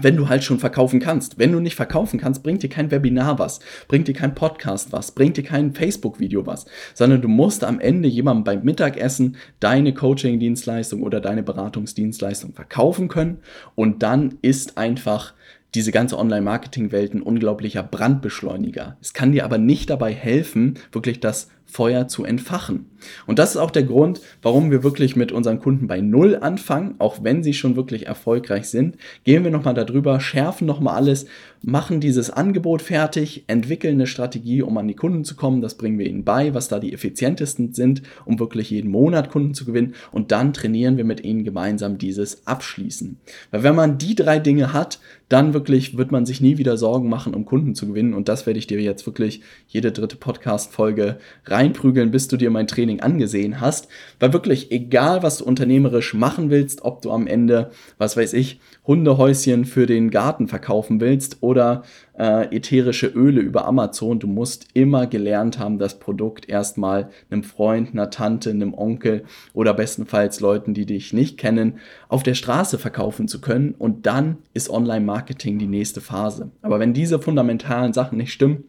wenn 0.00 0.16
du 0.16 0.28
halt 0.28 0.44
schon 0.44 0.58
verkaufen 0.58 1.00
kannst. 1.00 1.38
Wenn 1.38 1.52
du 1.52 1.60
nicht 1.60 1.76
verkaufen 1.76 2.18
kannst, 2.18 2.42
bringt 2.42 2.62
dir 2.62 2.68
kein 2.68 2.90
Webinar 2.90 3.38
was, 3.38 3.60
bringt 3.88 4.08
dir 4.08 4.14
kein 4.14 4.34
Podcast 4.34 4.92
was, 4.92 5.12
bringt 5.12 5.36
dir 5.36 5.44
kein 5.44 5.74
Facebook-Video 5.74 6.46
was, 6.46 6.66
sondern 6.94 7.20
du 7.20 7.28
musst 7.28 7.64
am 7.64 7.80
Ende 7.80 8.08
jemandem 8.08 8.44
beim 8.44 8.64
Mittagessen 8.64 9.36
deine 9.60 9.94
Coaching-Dienstleistung 9.94 11.02
oder 11.02 11.20
deine 11.20 11.42
Beratungsdienstleistung 11.42 12.52
verkaufen 12.52 13.08
können 13.08 13.38
und 13.74 14.02
dann 14.02 14.38
ist 14.42 14.78
einfach 14.78 15.34
diese 15.74 15.92
ganze 15.92 16.18
Online-Marketing-Welt 16.18 17.14
ein 17.14 17.22
unglaublicher 17.22 17.82
Brandbeschleuniger. 17.82 18.96
Es 19.02 19.12
kann 19.12 19.32
dir 19.32 19.44
aber 19.44 19.58
nicht 19.58 19.90
dabei 19.90 20.14
helfen, 20.14 20.74
wirklich 20.92 21.20
das 21.20 21.50
Feuer 21.70 22.08
zu 22.08 22.24
entfachen. 22.24 22.86
Und 23.26 23.38
das 23.38 23.50
ist 23.50 23.56
auch 23.58 23.70
der 23.70 23.84
Grund, 23.84 24.20
warum 24.42 24.70
wir 24.70 24.82
wirklich 24.82 25.16
mit 25.16 25.32
unseren 25.32 25.60
Kunden 25.60 25.86
bei 25.86 26.00
Null 26.00 26.36
anfangen, 26.40 26.94
auch 26.98 27.22
wenn 27.22 27.42
sie 27.42 27.52
schon 27.52 27.76
wirklich 27.76 28.06
erfolgreich 28.06 28.68
sind. 28.68 28.96
Gehen 29.24 29.44
wir 29.44 29.50
nochmal 29.50 29.74
darüber, 29.74 30.18
schärfen 30.18 30.66
nochmal 30.66 30.96
alles, 30.96 31.26
machen 31.62 32.00
dieses 32.00 32.30
Angebot 32.30 32.82
fertig, 32.82 33.44
entwickeln 33.46 33.94
eine 33.94 34.06
Strategie, 34.06 34.62
um 34.62 34.76
an 34.78 34.88
die 34.88 34.94
Kunden 34.94 35.24
zu 35.24 35.36
kommen. 35.36 35.60
Das 35.60 35.76
bringen 35.76 35.98
wir 35.98 36.06
ihnen 36.06 36.24
bei, 36.24 36.54
was 36.54 36.68
da 36.68 36.78
die 36.78 36.92
effizientesten 36.92 37.74
sind, 37.74 38.02
um 38.24 38.38
wirklich 38.38 38.70
jeden 38.70 38.90
Monat 38.90 39.30
Kunden 39.30 39.54
zu 39.54 39.64
gewinnen. 39.64 39.94
Und 40.10 40.32
dann 40.32 40.52
trainieren 40.52 40.96
wir 40.96 41.04
mit 41.04 41.22
ihnen 41.22 41.44
gemeinsam 41.44 41.98
dieses 41.98 42.46
Abschließen. 42.46 43.18
Weil 43.50 43.62
wenn 43.62 43.74
man 43.74 43.98
die 43.98 44.14
drei 44.14 44.38
Dinge 44.38 44.72
hat, 44.72 44.98
dann 45.28 45.52
wirklich 45.52 45.98
wird 45.98 46.10
man 46.10 46.24
sich 46.24 46.40
nie 46.40 46.56
wieder 46.58 46.76
Sorgen 46.76 47.08
machen, 47.08 47.34
um 47.34 47.44
Kunden 47.44 47.74
zu 47.74 47.86
gewinnen. 47.86 48.14
Und 48.14 48.28
das 48.28 48.46
werde 48.46 48.58
ich 48.58 48.66
dir 48.66 48.80
jetzt 48.80 49.06
wirklich 49.06 49.42
jede 49.68 49.92
dritte 49.92 50.16
Podcast-Folge 50.16 51.18
reinprügeln, 51.58 52.10
bis 52.10 52.28
du 52.28 52.36
dir 52.36 52.50
mein 52.50 52.66
Training 52.66 53.00
angesehen 53.00 53.60
hast. 53.60 53.88
Weil 54.20 54.32
wirklich, 54.32 54.70
egal 54.70 55.22
was 55.22 55.38
du 55.38 55.44
unternehmerisch 55.44 56.14
machen 56.14 56.50
willst, 56.50 56.82
ob 56.82 57.02
du 57.02 57.10
am 57.10 57.26
Ende, 57.26 57.70
was 57.98 58.16
weiß 58.16 58.32
ich, 58.34 58.60
Hundehäuschen 58.86 59.64
für 59.64 59.86
den 59.86 60.10
Garten 60.10 60.48
verkaufen 60.48 61.00
willst 61.00 61.38
oder 61.42 61.82
äh, 62.16 62.54
ätherische 62.56 63.08
Öle 63.08 63.40
über 63.40 63.66
Amazon, 63.66 64.18
du 64.18 64.26
musst 64.26 64.68
immer 64.72 65.06
gelernt 65.06 65.58
haben, 65.58 65.78
das 65.78 65.98
Produkt 65.98 66.48
erstmal 66.48 67.10
einem 67.30 67.42
Freund, 67.42 67.90
einer 67.92 68.10
Tante, 68.10 68.50
einem 68.50 68.74
Onkel 68.74 69.24
oder 69.52 69.74
bestenfalls 69.74 70.40
Leuten, 70.40 70.74
die 70.74 70.86
dich 70.86 71.12
nicht 71.12 71.38
kennen, 71.38 71.74
auf 72.08 72.22
der 72.22 72.34
Straße 72.34 72.78
verkaufen 72.78 73.28
zu 73.28 73.40
können. 73.40 73.74
Und 73.78 74.06
dann 74.06 74.38
ist 74.54 74.70
Online-Marketing 74.70 75.58
die 75.58 75.66
nächste 75.66 76.00
Phase. 76.00 76.50
Aber 76.62 76.78
wenn 76.78 76.94
diese 76.94 77.18
fundamentalen 77.18 77.92
Sachen 77.92 78.16
nicht 78.16 78.32
stimmen, 78.32 78.64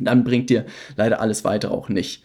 dann 0.00 0.24
bringt 0.24 0.50
dir 0.50 0.66
leider 0.96 1.20
alles 1.20 1.44
weitere 1.44 1.72
auch 1.72 1.88
nicht 1.88 2.22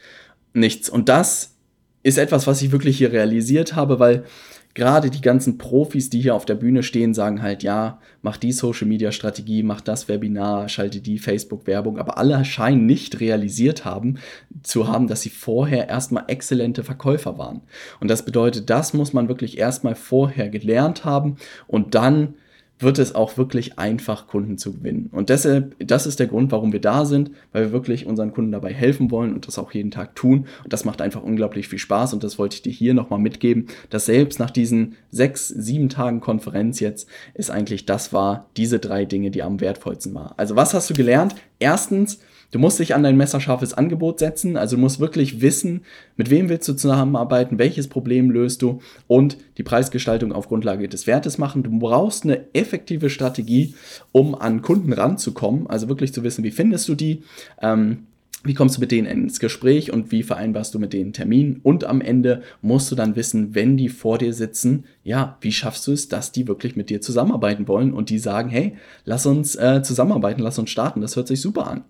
nichts. 0.54 0.90
Und 0.90 1.10
das 1.10 1.56
ist 2.04 2.18
etwas, 2.18 2.48
was 2.48 2.62
ich 2.62 2.72
wirklich 2.72 2.98
hier 2.98 3.12
realisiert 3.12 3.76
habe, 3.76 4.00
weil 4.00 4.26
gerade 4.74 5.10
die 5.10 5.22
ganzen 5.22 5.58
Profis, 5.58 6.10
die 6.10 6.22
hier 6.22 6.36
auf 6.36 6.46
der 6.46 6.56
Bühne 6.56 6.82
stehen, 6.84 7.14
sagen 7.14 7.42
halt, 7.42 7.62
ja, 7.62 8.00
mach 8.22 8.38
die 8.38 8.54
Social 8.54 8.88
Media 8.88 9.12
Strategie, 9.12 9.64
mach 9.64 9.82
das 9.82 10.08
Webinar, 10.08 10.70
schalte 10.70 11.02
die 11.02 11.20
Facebook 11.20 11.68
Werbung, 11.68 12.00
aber 12.00 12.18
alle 12.18 12.44
scheinen 12.46 12.86
nicht 12.86 13.20
realisiert 13.20 13.84
haben, 13.86 14.18
zu 14.64 14.88
haben, 14.88 15.08
dass 15.08 15.22
sie 15.22 15.30
vorher 15.30 15.90
erstmal 15.90 16.24
exzellente 16.28 16.84
Verkäufer 16.84 17.38
waren. 17.38 17.62
Und 18.00 18.10
das 18.10 18.24
bedeutet, 18.24 18.70
das 18.70 18.94
muss 18.94 19.14
man 19.14 19.28
wirklich 19.28 19.58
erstmal 19.58 19.96
vorher 19.96 20.50
gelernt 20.50 21.04
haben 21.04 21.36
und 21.68 21.94
dann 21.96 22.36
wird 22.82 23.00
es 23.00 23.16
auch 23.16 23.38
wirklich 23.38 23.78
einfach, 23.80 24.28
Kunden 24.28 24.58
zu 24.58 24.74
gewinnen. 24.74 25.10
Und 25.12 25.30
deshalb, 25.30 25.76
das 25.80 26.06
ist 26.06 26.20
der 26.20 26.28
Grund, 26.28 26.52
warum 26.52 26.72
wir 26.74 26.82
da 26.82 27.06
sind, 27.06 27.32
weil 27.52 27.66
wir 27.66 27.72
wirklich 27.72 28.06
unseren 28.06 28.34
Kunden 28.34 28.52
dabei 28.52 28.74
helfen 28.74 29.12
wollen 29.12 29.34
und 29.34 29.48
das 29.48 29.58
auch 29.58 29.72
jeden 29.72 29.92
Tag 29.92 30.16
tun. 30.16 30.48
Und 30.64 30.74
das 30.74 30.86
macht 30.86 31.02
einfach 31.02 31.24
unglaublich 31.24 31.68
viel 31.68 31.80
Spaß 31.80 32.14
und 32.14 32.24
das 32.24 32.38
wollte 32.40 32.56
ich 32.56 32.62
dir 32.62 32.72
hier 32.72 32.94
nochmal 32.94 33.20
mitgeben, 33.20 33.68
dass 33.90 34.06
selbst 34.06 34.40
nach 34.40 34.52
diesen 34.52 34.96
sechs, 35.10 35.48
sieben 35.48 35.90
Tagen 35.90 36.20
Konferenz 36.20 36.80
jetzt 36.80 37.08
ist 37.34 37.52
eigentlich 37.52 37.86
das 37.86 38.14
war, 38.14 38.50
diese 38.58 38.80
drei 38.80 39.06
Dinge, 39.06 39.32
die 39.32 39.44
am 39.44 39.60
wertvollsten 39.60 40.14
war. 40.14 40.34
Also 40.38 40.56
was 40.56 40.74
hast 40.74 40.90
du 40.90 40.94
gelernt? 40.94 41.36
Erstens, 41.60 42.20
Du 42.52 42.60
musst 42.60 42.80
dich 42.80 42.94
an 42.94 43.04
dein 43.04 43.16
messerscharfes 43.16 43.74
Angebot 43.74 44.20
setzen, 44.20 44.58
also 44.58 44.76
du 44.76 44.82
musst 44.82 45.00
wirklich 45.00 45.40
wissen, 45.42 45.82
mit 46.18 46.30
wem 46.30 46.50
willst 46.50 46.68
du 46.68 46.74
zusammenarbeiten, 46.74 47.58
welches 47.58 47.88
Problem 47.88 48.30
löst 48.30 48.62
du 48.62 48.82
und 49.08 49.38
die 49.58 49.64
Preisgestaltung 49.64 50.34
auf 50.34 50.50
Grundlage 50.50 50.90
des 50.90 51.08
Wertes 51.08 51.38
machen. 51.38 51.64
Du 51.64 51.80
brauchst 51.80 52.26
eine 52.26 52.54
effektive 52.54 53.10
Strategie, 53.10 53.74
um 54.12 54.36
an 54.36 54.62
Kunden 54.62 54.92
ranzukommen, 54.92 55.68
also 55.68 55.88
wirklich 55.88 56.14
zu 56.14 56.24
wissen, 56.24 56.44
wie 56.44 56.52
findest 56.52 56.90
du 56.90 56.96
die. 56.96 57.24
Ähm, 57.62 58.08
wie 58.44 58.56
kommst 58.56 58.78
du 58.78 58.82
mit 58.82 58.92
denen 58.92 59.06
ins 59.06 59.40
Gespräch 59.40 59.94
und 59.94 60.12
wie 60.12 60.24
vereinbarst 60.24 60.74
du 60.74 60.80
mit 60.80 60.94
denen 60.94 61.06
einen 61.06 61.14
Termin? 61.14 61.60
Und 61.62 61.84
am 61.84 62.02
Ende 62.02 62.42
musst 62.64 62.92
du 62.92 62.96
dann 62.96 63.16
wissen, 63.16 63.54
wenn 63.54 63.78
die 63.78 63.88
vor 63.88 64.18
dir 64.18 64.34
sitzen, 64.34 64.86
ja, 65.04 65.38
wie 65.42 65.52
schaffst 65.52 65.86
du 65.86 65.92
es, 65.92 66.10
dass 66.10 66.32
die 66.32 66.48
wirklich 66.48 66.76
mit 66.76 66.90
dir 66.90 67.02
zusammenarbeiten 67.02 67.68
wollen 67.68 67.94
und 67.94 68.10
die 68.10 68.18
sagen, 68.18 68.50
hey, 68.50 68.76
lass 69.06 69.28
uns 69.28 69.56
äh, 69.56 69.84
zusammenarbeiten, 69.84 70.42
lass 70.42 70.58
uns 70.58 70.72
starten, 70.72 71.02
das 71.02 71.16
hört 71.16 71.28
sich 71.28 71.40
super 71.40 71.68
an. 71.68 71.84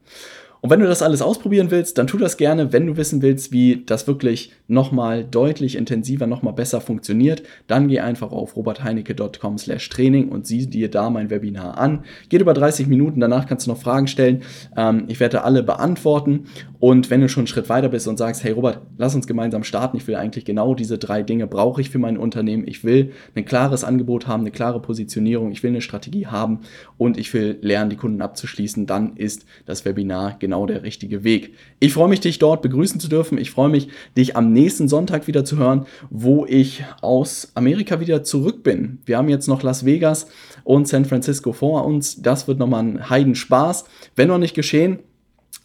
Und 0.62 0.70
wenn 0.70 0.80
du 0.80 0.86
das 0.86 1.02
alles 1.02 1.24
ausprobieren 1.24 1.72
willst, 1.72 1.98
dann 1.98 2.06
tu 2.06 2.20
das 2.20 2.38
gerne. 2.38 2.72
Wenn 2.72 2.86
du 2.86 2.96
wissen 2.96 3.24
willst, 3.24 3.52
wie 3.52 3.84
das 3.84 4.06
wirklich 4.06 4.52
nochmal 4.68 5.24
deutlich 5.24 5.76
intensiver, 5.76 6.28
nochmal 6.28 6.54
besser 6.54 6.82
funktioniert, 6.82 7.42
dann 7.66 7.88
geh 7.88 8.00
einfach 8.00 8.32
auf 8.32 8.56
robertheinecke.com 8.56 9.58
slash 9.58 9.90
Training 9.90 10.30
und 10.30 10.46
sieh 10.46 10.68
dir 10.68 10.92
da 10.92 11.10
mein 11.10 11.32
Webinar 11.32 11.80
an. 11.80 12.06
Geht 12.30 12.42
über 12.42 12.54
30 12.54 12.86
Minuten, 12.86 13.20
danach 13.20 13.48
kannst 13.48 13.66
du 13.66 13.72
noch 13.72 13.82
Fragen 13.82 14.06
stellen. 14.06 14.44
Ähm, 14.78 15.06
ich 15.08 15.20
werde 15.20 15.44
alle 15.44 15.64
beantworten. 15.64 16.46
Und 16.80 17.10
wenn 17.10 17.22
du 17.22 17.30
schon 17.30 17.42
einen 17.42 17.48
Schritt 17.48 17.70
weiter 17.70 17.90
bist 17.90 18.08
und 18.08 18.18
sagst, 18.18 18.44
hey 18.44 18.52
Robert, 18.52 18.82
lass 18.98 19.16
uns 19.16 19.28
gemeinsam 19.28 19.64
starten. 19.64 19.98
Ich 19.98 20.08
will 20.08 20.16
eigentlich 20.16 20.46
genau 20.46 20.76
diese 20.76 20.98
drei 21.00 21.24
Dinge 21.24 21.48
brauche 21.48 21.82
ich 21.82 21.90
für 21.90 22.00
mein 22.00 22.18
Unternehmen. 22.18 22.68
Ich 22.68 22.84
will 22.84 23.14
ein 23.36 23.46
klares 23.46 23.84
Angebot 23.84 24.28
haben, 24.28 24.42
eine 24.42 24.52
klare 24.52 24.82
Positionierung. 24.82 25.52
Ich 25.52 25.64
will 25.64 25.72
eine 25.72 25.82
Strategie 25.82 26.28
haben 26.28 26.62
und 26.98 27.18
ich 27.18 27.34
will 27.34 27.58
lernen, 27.62 27.90
die 27.90 27.98
Kunden 27.98 28.22
abzuschließen. 28.22 28.86
Dann 28.86 29.16
ist 29.16 29.46
das 29.66 29.86
Webinar 29.86 30.38
genau 30.40 30.51
genau 30.52 30.66
der 30.66 30.84
richtige 30.84 31.24
Weg. 31.24 31.54
Ich 31.80 31.94
freue 31.94 32.10
mich, 32.10 32.20
dich 32.20 32.38
dort 32.38 32.62
begrüßen 32.62 33.00
zu 33.00 33.08
dürfen. 33.08 33.38
Ich 33.38 33.52
freue 33.52 33.70
mich, 33.70 33.88
dich 34.18 34.36
am 34.36 34.52
nächsten 34.52 34.90
Sonntag 34.90 35.26
wieder 35.26 35.46
zu 35.46 35.56
hören, 35.56 35.86
wo 36.10 36.46
ich 36.46 36.84
aus 37.00 37.54
Amerika 37.56 38.02
wieder 38.02 38.24
zurück 38.24 38.62
bin. 38.62 39.00
Wir 39.06 39.18
haben 39.18 39.30
jetzt 39.30 39.48
noch 39.48 39.64
Las 39.64 39.86
Vegas 39.86 40.28
und 40.66 40.90
San 40.90 41.06
Francisco 41.06 41.54
vor 41.54 41.86
uns. 41.86 42.22
Das 42.22 42.50
wird 42.50 42.60
nochmal 42.60 42.84
ein 42.84 43.10
Heidenspaß. 43.10 43.86
Wenn 44.18 44.28
noch 44.28 44.40
nicht 44.40 44.54
geschehen, 44.54 45.00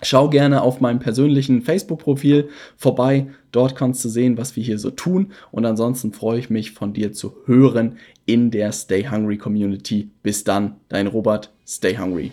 Schau 0.03 0.29
gerne 0.29 0.61
auf 0.61 0.83
meinem 0.83 0.99
persönlichen 0.99 1.62
Facebook-Profil 1.62 2.51
vorbei. 2.77 3.29
Dort 3.51 3.77
kannst 3.77 4.05
du 4.05 4.11
sehen, 4.11 4.37
was 4.37 4.55
wir 4.55 4.62
hier 4.62 4.79
so 4.79 4.90
tun. 4.90 5.33
Und 5.53 5.64
ansonsten 5.64 6.12
freue 6.12 6.38
ich 6.38 6.51
mich, 6.51 6.72
von 6.72 6.92
dir 6.92 7.14
zu 7.14 7.35
hören 7.46 7.96
in 8.27 8.51
der 8.51 8.72
Stay 8.72 9.09
Hungry 9.09 9.38
Community. 9.38 10.11
Bis 10.22 10.44
dann, 10.44 10.77
dein 10.90 11.07
Robert. 11.07 11.51
Stay 11.66 11.96
Hungry. 11.96 12.33